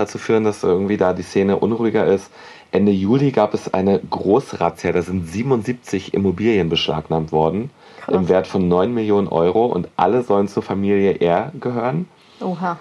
dazu 0.01 0.19
führen, 0.19 0.45
dass 0.45 0.63
irgendwie 0.63 0.97
da 0.97 1.13
die 1.13 1.23
Szene 1.23 1.57
unruhiger 1.59 2.07
ist. 2.07 2.31
Ende 2.73 2.93
Juli 2.93 3.33
gab 3.33 3.55
es 3.55 3.73
eine 3.73 3.99
Großrazzia, 3.99 4.93
da 4.93 5.03
sind 5.03 5.27
77 5.27 6.15
Immobilien 6.15 6.69
beschlagnahmt 6.69 7.33
worden 7.33 7.71
Krass. 8.01 8.15
im 8.15 8.29
Wert 8.29 8.47
von 8.47 8.69
9 8.69 8.95
Millionen 8.95 9.29
Euro 9.29 9.67
und 9.67 9.89
alle 9.97 10.23
sollen 10.23 10.49
zur 10.49 10.63
Familie 10.63 11.21
R 11.21 11.53
gehören. 11.59 12.09
Oha. 12.41 12.79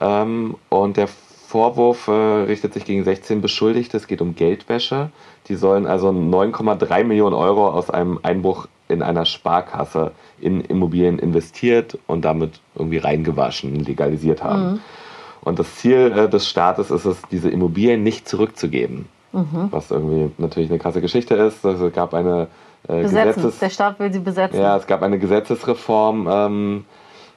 Ähm, 0.00 0.56
und 0.68 0.96
der 0.96 1.08
Vorwurf 1.08 2.06
äh, 2.08 2.12
richtet 2.12 2.74
sich 2.74 2.84
gegen 2.84 3.02
16 3.02 3.40
Beschuldigte. 3.40 3.96
Es 3.96 4.06
geht 4.06 4.20
um 4.20 4.34
Geldwäsche. 4.34 5.10
Die 5.48 5.56
sollen 5.56 5.86
also 5.86 6.10
9,3 6.10 7.02
Millionen 7.04 7.34
Euro 7.34 7.68
aus 7.68 7.90
einem 7.90 8.20
Einbruch 8.22 8.68
in 8.88 9.02
einer 9.02 9.24
Sparkasse 9.24 10.12
in 10.40 10.60
Immobilien 10.60 11.18
investiert 11.18 11.98
und 12.06 12.24
damit 12.24 12.60
irgendwie 12.76 12.98
reingewaschen, 12.98 13.84
legalisiert 13.84 14.42
haben. 14.44 14.72
Mhm. 14.72 14.80
Und 15.50 15.58
das 15.58 15.74
Ziel 15.74 16.12
äh, 16.16 16.28
des 16.28 16.48
Staates 16.48 16.92
ist 16.92 17.04
es, 17.04 17.20
diese 17.32 17.50
Immobilien 17.50 18.04
nicht 18.04 18.28
zurückzugeben. 18.28 19.06
Mhm. 19.32 19.66
Was 19.72 19.90
irgendwie 19.90 20.30
natürlich 20.38 20.70
eine 20.70 20.78
krasse 20.78 21.00
Geschichte 21.00 21.34
ist. 21.34 21.66
Also 21.66 21.88
es 21.88 21.92
gab 21.92 22.14
eine 22.14 22.46
äh, 22.86 23.02
Gesetzes 23.02 23.58
der 23.58 23.70
Staat 23.70 23.98
will 23.98 24.12
sie 24.12 24.20
besetzen. 24.20 24.60
Ja, 24.60 24.76
es 24.76 24.86
gab 24.86 25.02
eine 25.02 25.18
Gesetzesreform 25.18 26.28
ähm, 26.30 26.84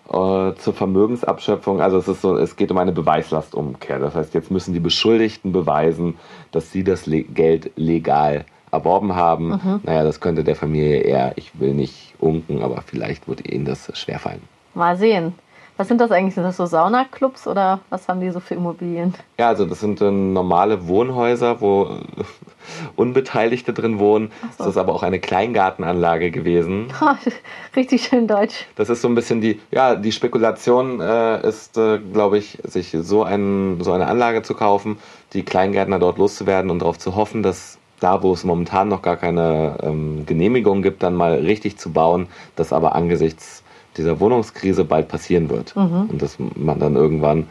äh, 0.10 0.54
zur 0.54 0.74
Vermögensabschöpfung. 0.76 1.82
Also 1.82 1.98
es 1.98 2.08
ist 2.08 2.22
so, 2.22 2.38
es 2.38 2.56
geht 2.56 2.70
um 2.70 2.78
eine 2.78 2.92
Beweislastumkehr. 2.92 3.98
Das 3.98 4.14
heißt, 4.14 4.36
jetzt 4.36 4.52
müssen 4.52 4.76
die 4.76 4.80
Beschuldigten 4.80 5.52
beweisen, 5.52 6.16
dass 6.52 6.72
sie 6.72 6.84
das 6.84 7.08
Le 7.08 7.24
Geld 7.24 7.72
legal 7.78 8.46
erworben 8.72 9.16
haben. 9.16 9.50
Mhm. 9.50 9.80
Naja, 9.82 10.04
das 10.04 10.20
könnte 10.20 10.44
der 10.44 10.56
Familie 10.56 10.98
eher, 10.98 11.34
ich 11.36 11.60
will 11.60 11.74
nicht 11.74 12.14
unken, 12.20 12.62
aber 12.62 12.84
vielleicht 12.86 13.28
wird 13.28 13.52
ihnen 13.52 13.66
das 13.66 13.92
schwerfallen. 13.98 14.42
Mal 14.76 14.98
sehen. 14.98 15.34
Was 15.78 15.88
sind 15.88 16.00
das 16.00 16.12
eigentlich? 16.12 16.36
Sind 16.36 16.44
das 16.44 16.58
so 16.58 16.66
Saunaclubs 16.66 17.48
oder 17.48 17.80
was 17.90 18.08
haben 18.08 18.20
die 18.20 18.30
so 18.30 18.40
für 18.40 18.54
Immobilien? 18.54 19.16
Ja, 19.40 19.48
also 19.48 19.66
das 19.66 19.80
sind 19.80 20.02
äh, 20.02 20.12
normale 20.12 20.88
Wohnhäuser, 20.88 21.62
wo 21.62 21.86
äh, 21.86 22.24
Unbeteiligte 22.96 23.74
drin 23.74 23.98
wohnen. 23.98 24.32
So. 24.58 24.66
Das 24.66 24.68
ist 24.68 24.78
aber 24.78 24.94
auch 24.94 25.02
eine 25.02 25.20
Kleingartenanlage 25.20 26.30
gewesen. 26.30 26.88
Richtig 27.76 28.04
schön 28.04 28.28
deutsch. 28.28 28.68
Das 28.76 28.90
ist 28.90 29.02
so 29.02 29.08
ein 29.08 29.16
bisschen 29.16 29.42
die, 29.42 29.60
ja, 29.72 29.96
die 29.96 30.12
Spekulation 30.12 31.02
äh, 31.02 31.48
ist, 31.48 31.78
äh, 31.78 31.98
glaube 31.98 32.38
ich, 32.38 32.60
sich 32.64 32.96
so, 33.02 33.24
ein, 33.24 33.80
so 33.82 33.94
eine 33.94 34.08
Anlage 34.08 34.44
zu 34.44 34.54
kaufen, 34.54 35.00
die 35.34 35.44
Kleingärtner 35.44 35.98
dort 35.98 36.20
loszuwerden 36.20 36.70
und 36.70 36.80
darauf 36.80 37.00
zu 37.00 37.16
hoffen, 37.16 37.42
dass 37.42 37.80
da, 38.00 38.22
wo 38.22 38.34
es 38.34 38.44
momentan 38.44 38.90
noch 38.90 39.02
gar 39.02 39.16
keine 39.16 39.78
ähm, 39.82 40.26
Genehmigung 40.26 40.82
gibt, 40.82 41.04
dann 41.04 41.16
mal 41.16 41.36
richtig 41.36 41.78
zu 41.78 41.92
bauen, 41.92 42.28
das 42.56 42.74
aber 42.74 42.96
angesichts 42.96 43.63
dieser 43.98 44.20
Wohnungskrise 44.20 44.86
bald 44.86 45.08
passieren 45.08 45.50
wird. 45.50 45.76
Mhm. 45.76 46.10
Und 46.10 46.22
dass 46.22 46.38
man 46.40 46.80
dann 46.80 46.96
irgendwann 46.96 47.48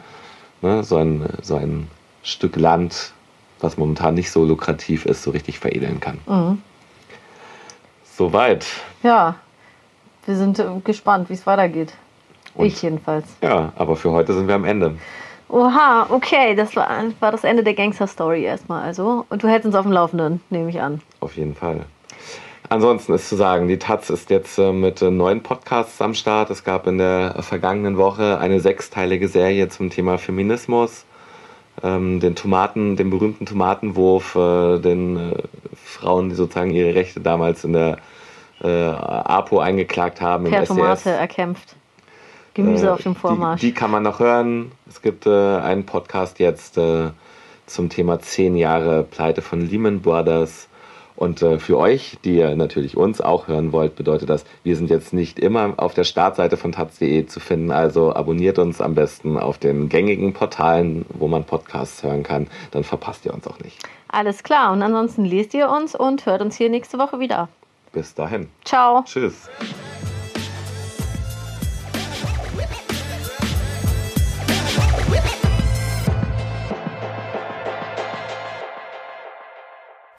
ne, 0.61 0.83
so, 0.83 0.97
ein, 0.97 1.25
so 1.41 1.55
ein 1.55 1.87
Stück 2.23 2.55
Land, 2.55 3.13
was 3.59 3.77
momentan 3.77 4.15
nicht 4.15 4.31
so 4.31 4.43
lukrativ 4.43 5.05
ist, 5.05 5.23
so 5.23 5.31
richtig 5.31 5.59
veredeln 5.59 5.99
kann. 5.99 6.19
Mhm. 6.25 6.61
Soweit. 8.15 8.65
Ja, 9.01 9.35
wir 10.25 10.35
sind 10.35 10.59
äh, 10.59 10.65
gespannt, 10.83 11.29
wie 11.29 11.33
es 11.33 11.45
weitergeht. 11.45 11.93
Und, 12.55 12.67
ich 12.67 12.81
jedenfalls. 12.81 13.25
Ja, 13.41 13.73
aber 13.75 13.95
für 13.95 14.11
heute 14.11 14.33
sind 14.33 14.47
wir 14.47 14.55
am 14.55 14.65
Ende. 14.65 14.95
Oha, 15.49 16.07
okay, 16.09 16.55
das 16.55 16.75
war, 16.75 16.89
war 17.19 17.31
das 17.31 17.43
Ende 17.43 17.63
der 17.63 17.73
Gangster-Story 17.73 18.43
erstmal 18.43 18.83
also. 18.83 19.25
Und 19.29 19.43
du 19.43 19.47
hältst 19.47 19.65
uns 19.65 19.75
auf 19.75 19.83
dem 19.83 19.91
Laufenden, 19.91 20.41
nehme 20.49 20.69
ich 20.69 20.81
an. 20.81 21.01
Auf 21.19 21.35
jeden 21.35 21.55
Fall. 21.55 21.85
Ansonsten 22.73 23.13
ist 23.13 23.29
zu 23.29 23.35
sagen, 23.35 23.67
die 23.67 23.77
Taz 23.77 24.09
ist 24.09 24.31
jetzt 24.31 24.57
äh, 24.57 24.71
mit 24.71 24.99
äh, 25.03 25.11
neuen 25.11 25.43
Podcasts 25.43 26.01
am 26.01 26.15
Start. 26.15 26.49
Es 26.49 26.63
gab 26.63 26.87
in 26.87 26.97
der 26.97 27.35
vergangenen 27.43 27.97
Woche 27.97 28.39
eine 28.39 28.59
sechsteilige 28.61 29.27
Serie 29.27 29.69
zum 29.69 29.91
Thema 29.91 30.17
Feminismus. 30.17 31.05
Ähm, 31.83 32.19
den 32.19 32.33
Tomaten, 32.33 32.95
den 32.95 33.11
berühmten 33.11 33.45
Tomatenwurf, 33.45 34.33
äh, 34.33 34.79
den 34.79 35.33
Frauen, 35.85 36.29
die 36.29 36.35
sozusagen 36.35 36.71
ihre 36.71 36.95
Rechte 36.95 37.21
damals 37.21 37.63
in 37.63 37.73
der 37.73 37.99
APO 38.59 39.59
eingeklagt 39.59 40.19
haben. 40.21 40.45
Per 40.45 40.65
Tomate 40.65 41.11
erkämpft. 41.11 41.75
Gemüse 42.55 42.91
auf 42.91 43.03
dem 43.03 43.13
Vormarsch. 43.13 43.61
Die, 43.61 43.67
die, 43.67 43.73
kann 43.73 43.91
man 43.91 44.01
noch 44.01 44.19
hören. 44.19 44.71
Es 44.89 45.01
gibt 45.01 45.27
einen 45.27 45.85
Podcast 45.85 46.39
jetzt 46.39 46.79
zum 47.65 47.89
Thema 47.89 48.19
zehn 48.19 48.55
Jahre 48.55 49.03
Pleite 49.03 49.41
von 49.41 49.61
Lehman 49.61 50.01
Brothers. 50.01 50.69
Und 51.15 51.41
äh, 51.41 51.59
für 51.59 51.77
euch, 51.77 52.17
die 52.23 52.37
ihr 52.37 52.55
natürlich 52.55 52.97
uns 52.97 53.21
auch 53.21 53.47
hören 53.47 53.71
wollt, 53.71 53.95
bedeutet 53.95 54.29
das, 54.29 54.45
wir 54.63 54.75
sind 54.75 54.89
jetzt 54.89 55.13
nicht 55.13 55.39
immer 55.39 55.73
auf 55.77 55.93
der 55.93 56.03
Startseite 56.03 56.57
von 56.57 56.71
taz.de 56.71 57.25
zu 57.27 57.39
finden. 57.39 57.71
Also 57.71 58.13
abonniert 58.13 58.59
uns 58.59 58.81
am 58.81 58.95
besten 58.95 59.37
auf 59.37 59.57
den 59.57 59.89
gängigen 59.89 60.33
Portalen, 60.33 61.05
wo 61.09 61.27
man 61.27 61.43
Podcasts 61.43 62.03
hören 62.03 62.23
kann. 62.23 62.47
Dann 62.71 62.83
verpasst 62.83 63.25
ihr 63.25 63.33
uns 63.33 63.47
auch 63.47 63.59
nicht. 63.59 63.79
Alles 64.07 64.43
klar. 64.43 64.71
Und 64.71 64.81
ansonsten 64.81 65.25
lest 65.25 65.53
ihr 65.53 65.69
uns 65.69 65.95
und 65.95 66.25
hört 66.25 66.41
uns 66.41 66.55
hier 66.55 66.69
nächste 66.69 66.97
Woche 66.97 67.19
wieder. 67.19 67.49
Bis 67.91 68.13
dahin. 68.13 68.49
Ciao. 68.65 69.03
Tschüss. 69.05 69.49